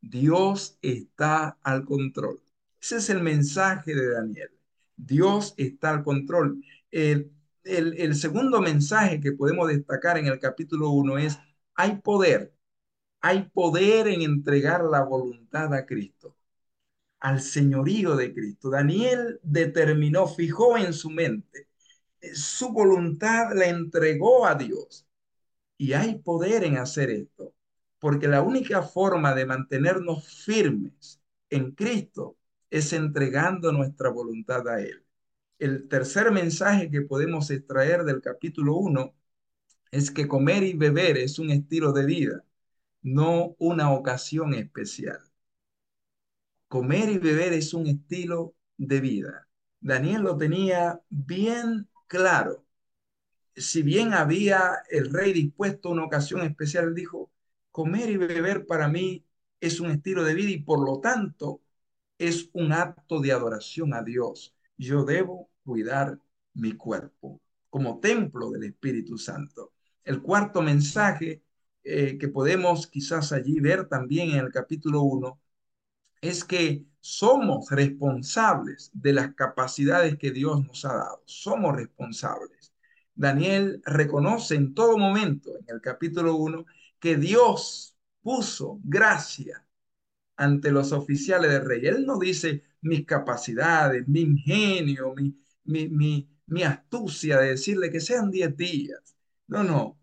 Dios 0.01 0.79
está 0.83 1.59
al 1.63 1.85
control. 1.85 2.41
Ese 2.81 2.97
es 2.97 3.11
el 3.11 3.23
mensaje 3.23 3.95
de 3.95 4.11
Daniel. 4.11 4.51
Dios 4.97 5.55
está 5.57 5.91
al 5.91 6.05
control. 6.05 6.63
El, 6.91 7.33
el, 7.67 8.15
segundo 8.15 8.61
mensaje 8.61 9.21
que 9.21 9.33
podemos 9.33 9.69
destacar 9.69 10.19
en 10.19 10.27
el 10.27 10.39
capítulo 10.39 10.91
1 10.91 11.19
es, 11.19 11.39
hay 11.75 11.99
poder, 12.01 12.55
hay 13.21 13.51
poder 13.51 14.09
en 14.09 14.23
entregar 14.23 14.85
la 14.85 15.03
voluntad 15.05 15.75
a 15.75 15.87
Cristo, 15.87 16.37
al 17.21 17.41
señorío 17.41 18.17
de 18.17 18.35
Cristo. 18.35 18.71
Daniel 18.71 19.41
determinó, 19.43 20.27
fijó 20.29 20.79
en 20.79 20.93
su 20.93 21.11
mente, 21.11 21.69
su 22.35 22.71
voluntad 22.73 23.53
la 23.55 23.67
entregó 23.69 24.47
a 24.47 24.55
Dios. 24.55 25.07
Y 25.79 25.93
hay 25.95 26.19
poder 26.19 26.65
en 26.65 26.79
hacer 26.79 27.11
esto, 27.11 27.55
porque 27.99 28.29
la 28.29 28.43
única 28.43 28.83
forma 28.83 29.35
de 29.35 29.47
mantenernos 29.47 30.27
firmes 30.29 31.21
en 31.51 31.73
Cristo 31.73 32.37
es 32.71 32.93
entregando 32.93 33.73
nuestra 33.73 34.11
voluntad 34.11 34.69
a 34.69 34.81
Él. 34.81 35.06
El 35.59 35.89
tercer 35.89 36.31
mensaje 36.33 36.91
que 36.91 37.03
podemos 37.03 37.51
extraer 37.51 38.05
del 38.05 38.23
capítulo 38.23 38.77
1 38.77 39.15
es 39.93 40.11
que 40.11 40.29
comer 40.29 40.63
y 40.65 40.75
beber 40.75 41.19
es 41.19 41.39
un 41.39 41.51
estilo 41.51 41.93
de 41.93 42.07
vida, 42.07 42.45
no 43.03 43.57
una 43.59 43.93
ocasión 43.93 44.55
especial. 44.55 45.21
Comer 46.69 47.09
y 47.11 47.19
beber 47.19 47.53
es 47.53 47.75
un 47.75 47.87
estilo 47.87 48.55
de 48.77 49.01
vida. 49.01 49.49
Daniel 49.81 50.23
lo 50.23 50.37
tenía 50.37 51.01
bien 51.09 51.89
claro. 52.07 52.65
Si 53.57 53.83
bien 53.83 54.15
había 54.15 54.83
el 54.91 55.13
rey 55.13 55.33
dispuesto 55.35 55.91
a 55.91 55.93
una 55.93 56.07
ocasión 56.07 56.43
especial, 56.43 56.95
dijo, 56.95 57.33
comer 57.73 58.11
y 58.11 58.19
beber 58.19 58.67
para 58.67 58.89
mí 58.89 59.27
es 59.61 59.81
un 59.81 59.93
estilo 59.93 60.25
de 60.25 60.35
vida 60.35 60.51
y 60.51 60.63
por 60.63 60.85
lo 60.85 61.01
tanto 61.01 61.63
es 62.19 62.51
un 62.55 62.73
acto 62.73 63.21
de 63.21 63.33
adoración 63.33 63.95
a 63.95 64.03
Dios. 64.03 64.56
Yo 64.77 65.05
debo 65.05 65.51
cuidar 65.65 66.19
mi 66.55 66.73
cuerpo 66.73 67.41
como 67.71 68.01
templo 68.01 68.51
del 68.51 68.65
Espíritu 68.65 69.19
Santo. 69.19 69.73
El 70.05 70.23
cuarto 70.23 70.63
mensaje 70.63 71.43
eh, 71.85 72.19
que 72.19 72.29
podemos 72.29 72.87
quizás 72.87 73.33
allí 73.33 73.61
ver 73.61 73.89
también 73.89 74.31
en 74.31 74.39
el 74.39 74.53
capítulo 74.53 75.03
1 75.03 75.39
es 76.21 76.45
que 76.45 76.85
somos 77.01 77.71
responsables 77.71 78.91
de 78.93 79.13
las 79.13 79.35
capacidades 79.35 80.17
que 80.19 80.33
Dios 80.33 80.65
nos 80.65 80.85
ha 80.85 80.95
dado. 80.95 81.23
Somos 81.27 81.77
responsables. 81.77 82.73
Daniel 83.15 83.81
reconoce 83.85 84.57
en 84.57 84.75
todo 84.75 84.99
momento, 84.99 85.57
en 85.59 85.75
el 85.77 85.81
capítulo 85.81 86.37
1, 86.37 86.67
que 86.99 87.17
Dios 87.17 87.97
puso 88.23 88.81
gracia 88.83 89.66
ante 90.37 90.71
los 90.71 90.93
oficiales 90.93 91.51
del 91.51 91.65
rey. 91.65 91.87
Él 91.87 92.05
no 92.07 92.19
dice 92.19 92.65
mis 92.83 93.05
capacidades, 93.07 94.07
mi 94.09 94.21
ingenio, 94.21 95.15
mi, 95.15 95.89
mi, 96.47 96.63
astucia 96.63 97.39
de 97.39 97.51
decirle 97.51 97.91
que 97.91 98.01
sean 98.01 98.31
10 98.31 98.57
días. 98.57 99.17
No, 99.49 99.63
no. 99.65 99.99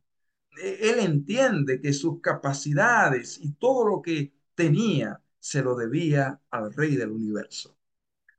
E, 0.62 0.90
él 0.90 1.00
entiende 1.00 1.82
que 1.82 1.94
sus 1.94 2.22
capacidades 2.22 3.40
y 3.42 3.54
todo 3.54 3.88
lo 3.88 4.02
que 4.02 4.34
tenía 4.56 5.22
se 5.40 5.62
lo 5.64 5.76
debía 5.76 6.42
al 6.52 6.74
rey 6.74 6.96
del 6.96 7.12
universo. 7.12 7.78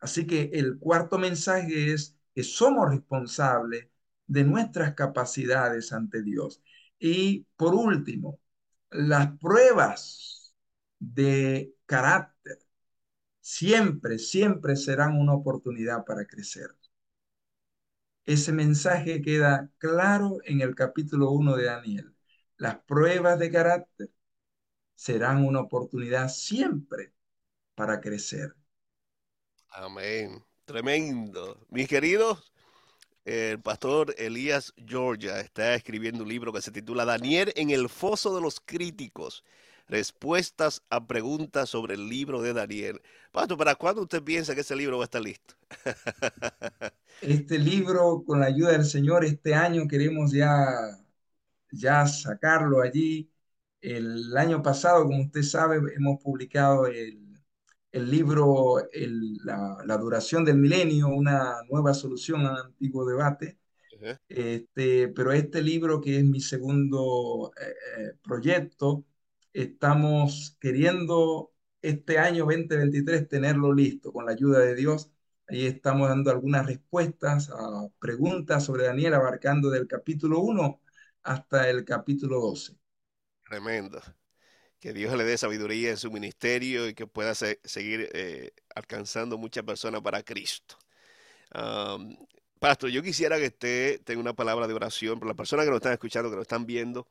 Así 0.00 0.26
que 0.26 0.50
el 0.54 0.78
cuarto 0.78 1.18
mensaje 1.18 1.92
es 1.92 2.16
que 2.34 2.42
somos 2.42 2.90
responsables 2.90 3.88
de 4.26 4.44
nuestras 4.44 4.94
capacidades 4.94 5.92
ante 5.92 6.22
Dios. 6.22 6.62
Y 6.98 7.46
por 7.56 7.74
último, 7.74 8.40
las 8.90 9.36
pruebas 9.38 10.43
de 11.12 11.74
carácter 11.86 12.58
siempre, 13.40 14.18
siempre 14.18 14.76
serán 14.76 15.18
una 15.18 15.34
oportunidad 15.34 16.04
para 16.04 16.24
crecer. 16.24 16.74
Ese 18.24 18.52
mensaje 18.52 19.20
queda 19.20 19.70
claro 19.76 20.38
en 20.44 20.62
el 20.62 20.74
capítulo 20.74 21.30
1 21.30 21.56
de 21.56 21.64
Daniel. 21.64 22.14
Las 22.56 22.78
pruebas 22.78 23.38
de 23.38 23.50
carácter 23.50 24.10
serán 24.94 25.44
una 25.44 25.60
oportunidad 25.60 26.28
siempre 26.28 27.12
para 27.74 28.00
crecer. 28.00 28.54
Amén. 29.68 30.42
Tremendo. 30.64 31.58
Mis 31.68 31.86
queridos, 31.86 32.54
el 33.26 33.60
pastor 33.60 34.14
Elías 34.16 34.72
Georgia 34.86 35.40
está 35.40 35.74
escribiendo 35.74 36.22
un 36.22 36.30
libro 36.30 36.52
que 36.52 36.62
se 36.62 36.70
titula 36.70 37.04
Daniel 37.04 37.52
en 37.56 37.68
el 37.68 37.90
foso 37.90 38.34
de 38.34 38.40
los 38.40 38.58
críticos 38.60 39.44
respuestas 39.88 40.82
a 40.90 41.06
preguntas 41.06 41.68
sobre 41.68 41.94
el 41.94 42.08
libro 42.08 42.42
de 42.42 42.52
Daniel. 42.52 43.02
Pastor, 43.32 43.58
¿para 43.58 43.74
cuándo 43.74 44.02
usted 44.02 44.22
piensa 44.22 44.54
que 44.54 44.62
ese 44.62 44.76
libro 44.76 44.98
va 44.98 45.04
a 45.04 45.06
estar 45.06 45.22
listo? 45.22 45.54
este 47.20 47.58
libro, 47.58 48.24
con 48.24 48.40
la 48.40 48.46
ayuda 48.46 48.72
del 48.72 48.84
Señor, 48.84 49.24
este 49.24 49.54
año 49.54 49.86
queremos 49.88 50.32
ya, 50.32 50.66
ya 51.70 52.06
sacarlo 52.06 52.80
allí. 52.80 53.30
El 53.80 54.36
año 54.36 54.62
pasado, 54.62 55.04
como 55.04 55.22
usted 55.22 55.42
sabe, 55.42 55.76
hemos 55.94 56.22
publicado 56.22 56.86
el, 56.86 57.20
libro 57.92 58.76
la, 59.44 59.96
duración 59.98 60.44
del 60.44 60.58
milenio, 60.58 61.08
una 61.08 61.62
nueva 61.70 61.92
solución 61.94 62.46
al 62.46 62.56
antiguo 62.56 63.04
debate. 63.04 63.58
este, 64.28 65.08
pero 65.08 65.32
este 65.32 65.62
libro, 65.62 66.00
que 66.00 66.18
es 66.18 66.24
mi 66.24 66.40
segundo 66.40 67.52
eh, 67.60 67.74
eh, 67.98 68.12
proyecto, 68.22 69.04
Estamos 69.54 70.56
queriendo 70.60 71.52
este 71.80 72.18
año 72.18 72.44
2023 72.44 73.28
tenerlo 73.28 73.72
listo 73.72 74.12
con 74.12 74.26
la 74.26 74.32
ayuda 74.32 74.58
de 74.58 74.74
Dios. 74.74 75.12
Ahí 75.46 75.64
estamos 75.66 76.08
dando 76.08 76.32
algunas 76.32 76.66
respuestas 76.66 77.50
a 77.50 77.88
preguntas 78.00 78.64
sobre 78.64 78.86
Daniel, 78.86 79.14
abarcando 79.14 79.70
del 79.70 79.86
capítulo 79.86 80.40
1 80.40 80.80
hasta 81.22 81.70
el 81.70 81.84
capítulo 81.84 82.40
12. 82.40 82.76
Tremendo. 83.48 84.02
Que 84.80 84.92
Dios 84.92 85.16
le 85.16 85.22
dé 85.22 85.38
sabiduría 85.38 85.90
en 85.90 85.98
su 85.98 86.10
ministerio 86.10 86.88
y 86.88 86.94
que 86.94 87.06
pueda 87.06 87.36
seguir 87.36 88.10
eh, 88.12 88.50
alcanzando 88.74 89.38
muchas 89.38 89.62
personas 89.62 90.00
para 90.00 90.24
Cristo. 90.24 90.76
Pastor, 92.58 92.90
yo 92.90 93.04
quisiera 93.04 93.38
que 93.38 93.46
usted 93.46 94.02
tenga 94.02 94.20
una 94.20 94.34
palabra 94.34 94.66
de 94.66 94.74
oración 94.74 95.20
para 95.20 95.28
las 95.28 95.36
personas 95.36 95.64
que 95.64 95.70
nos 95.70 95.78
están 95.78 95.92
escuchando, 95.92 96.28
que 96.28 96.36
nos 96.36 96.42
están 96.42 96.66
viendo 96.66 97.06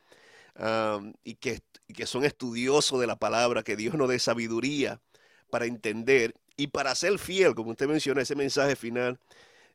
y, 1.24 1.36
que, 1.36 1.62
que 1.95 2.06
son 2.06 2.26
estudiosos 2.26 2.99
de 2.99 3.08
la 3.08 3.16
palabra, 3.16 3.64
que 3.64 3.76
Dios 3.76 3.95
nos 3.95 4.10
dé 4.10 4.20
sabiduría 4.20 5.01
para 5.49 5.66
entender 5.66 6.36
y 6.58 6.68
para 6.68 6.95
ser 6.95 7.18
fiel, 7.20 7.56
como 7.56 7.72
usted 7.72 7.88
menciona, 7.88 8.22
ese 8.22 8.36
mensaje 8.36 8.76
final, 8.76 9.20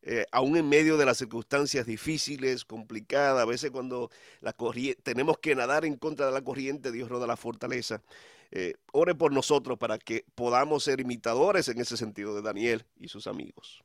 eh, 0.03 0.27
aún 0.33 0.57
en 0.57 0.69
medio 0.69 0.97
de 0.97 1.07
las 1.07 1.19
circunstancias 1.19 1.87
difíciles, 1.87 2.65
complicadas, 2.65 3.43
a 3.43 3.47
veces 3.47 3.71
cuando 3.71 4.11
la 4.41 4.55
tenemos 5.03 5.39
que 5.39 5.55
nadar 5.55 5.85
en 5.85 5.97
contra 5.97 6.27
de 6.27 6.33
la 6.33 6.43
corriente, 6.43 6.93
Dios 6.93 7.11
nos 7.11 7.21
da 7.21 7.27
la 7.27 7.37
fortaleza. 7.37 8.03
Eh, 8.51 8.75
ore 8.93 9.15
por 9.15 9.33
nosotros 9.33 9.77
para 9.79 9.99
que 9.99 10.25
podamos 10.35 10.85
ser 10.85 11.01
imitadores 11.01 11.69
en 11.69 11.81
ese 11.81 11.97
sentido 11.97 12.35
de 12.35 12.43
Daniel 12.43 12.87
y 12.99 13.09
sus 13.09 13.27
amigos. 13.27 13.85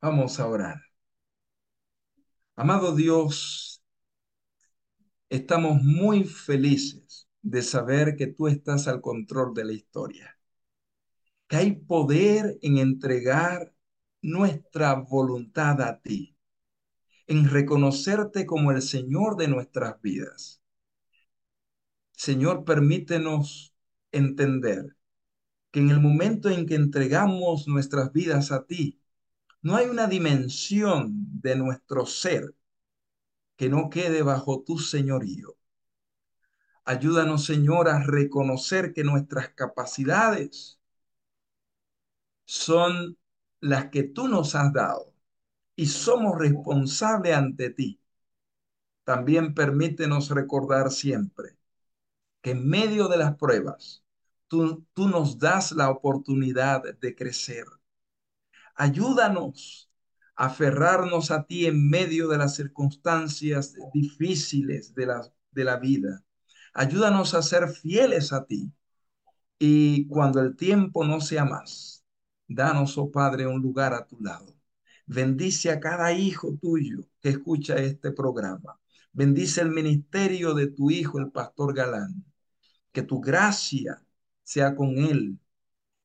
Vamos 0.00 0.38
a 0.38 0.46
orar. 0.46 0.80
Amado 2.56 2.94
Dios, 2.94 3.73
Estamos 5.34 5.82
muy 5.82 6.22
felices 6.22 7.28
de 7.42 7.60
saber 7.62 8.14
que 8.14 8.28
tú 8.28 8.46
estás 8.46 8.86
al 8.86 9.00
control 9.00 9.52
de 9.52 9.64
la 9.64 9.72
historia, 9.72 10.38
que 11.48 11.56
hay 11.56 11.72
poder 11.72 12.56
en 12.62 12.78
entregar 12.78 13.74
nuestra 14.22 14.94
voluntad 14.94 15.82
a 15.82 16.00
ti, 16.00 16.36
en 17.26 17.50
reconocerte 17.50 18.46
como 18.46 18.70
el 18.70 18.80
Señor 18.80 19.36
de 19.36 19.48
nuestras 19.48 20.00
vidas. 20.00 20.62
Señor, 22.12 22.64
permítenos 22.64 23.74
entender 24.12 24.96
que 25.72 25.80
en 25.80 25.90
el 25.90 25.98
momento 25.98 26.48
en 26.48 26.64
que 26.64 26.76
entregamos 26.76 27.66
nuestras 27.66 28.12
vidas 28.12 28.52
a 28.52 28.66
ti, 28.66 29.00
no 29.62 29.74
hay 29.74 29.86
una 29.86 30.06
dimensión 30.06 31.10
de 31.42 31.56
nuestro 31.56 32.06
ser 32.06 32.54
que 33.56 33.68
no 33.68 33.90
quede 33.90 34.22
bajo 34.22 34.62
tu 34.62 34.78
señorío. 34.78 35.56
Ayúdanos, 36.84 37.44
Señor, 37.44 37.88
a 37.88 38.02
reconocer 38.02 38.92
que 38.92 39.04
nuestras 39.04 39.50
capacidades 39.50 40.78
son 42.46 43.18
las 43.60 43.90
que 43.90 44.02
tú 44.04 44.28
nos 44.28 44.54
has 44.54 44.72
dado 44.72 45.12
y 45.76 45.86
somos 45.86 46.38
responsables 46.38 47.34
ante 47.36 47.70
ti. 47.70 48.00
También 49.04 49.54
permítenos 49.54 50.28
recordar 50.30 50.90
siempre 50.90 51.56
que 52.42 52.52
en 52.52 52.68
medio 52.68 53.08
de 53.08 53.18
las 53.18 53.36
pruebas, 53.36 54.04
tú, 54.48 54.86
tú 54.94 55.08
nos 55.08 55.38
das 55.38 55.72
la 55.72 55.90
oportunidad 55.90 56.82
de 56.98 57.14
crecer. 57.16 57.66
Ayúdanos 58.76 59.83
aferrarnos 60.36 61.30
a 61.30 61.44
ti 61.44 61.66
en 61.66 61.88
medio 61.88 62.28
de 62.28 62.38
las 62.38 62.54
circunstancias 62.56 63.74
difíciles 63.92 64.94
de 64.94 65.06
la, 65.06 65.32
de 65.52 65.64
la 65.64 65.76
vida. 65.78 66.24
Ayúdanos 66.74 67.34
a 67.34 67.42
ser 67.42 67.68
fieles 67.68 68.32
a 68.32 68.44
ti. 68.44 68.72
Y 69.58 70.06
cuando 70.08 70.40
el 70.40 70.56
tiempo 70.56 71.04
no 71.04 71.20
sea 71.20 71.44
más, 71.44 71.94
Danos, 72.48 72.98
oh 72.98 73.10
Padre, 73.10 73.46
un 73.46 73.62
lugar 73.62 73.94
a 73.94 74.06
tu 74.06 74.20
lado. 74.20 74.54
Bendice 75.06 75.70
a 75.70 75.80
cada 75.80 76.12
hijo 76.12 76.56
tuyo 76.60 77.06
que 77.20 77.30
escucha 77.30 77.76
este 77.76 78.12
programa. 78.12 78.78
Bendice 79.12 79.60
el 79.62 79.70
ministerio 79.70 80.54
de 80.54 80.68
tu 80.68 80.90
hijo, 80.90 81.18
el 81.18 81.30
pastor 81.30 81.74
Galán. 81.74 82.24
Que 82.92 83.02
tu 83.02 83.20
gracia 83.20 84.04
sea 84.42 84.74
con 84.76 84.98
él 84.98 85.38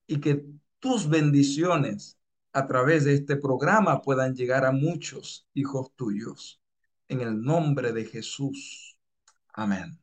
y 0.07 0.19
que 0.19 0.45
tus 0.79 1.09
bendiciones 1.09 2.18
a 2.53 2.67
través 2.67 3.05
de 3.05 3.13
este 3.13 3.35
programa 3.35 4.01
puedan 4.01 4.35
llegar 4.35 4.65
a 4.65 4.71
muchos 4.71 5.47
hijos 5.53 5.91
tuyos. 5.95 6.61
En 7.07 7.21
el 7.21 7.41
nombre 7.41 7.91
de 7.91 8.05
Jesús. 8.05 8.97
Amén. 9.53 9.99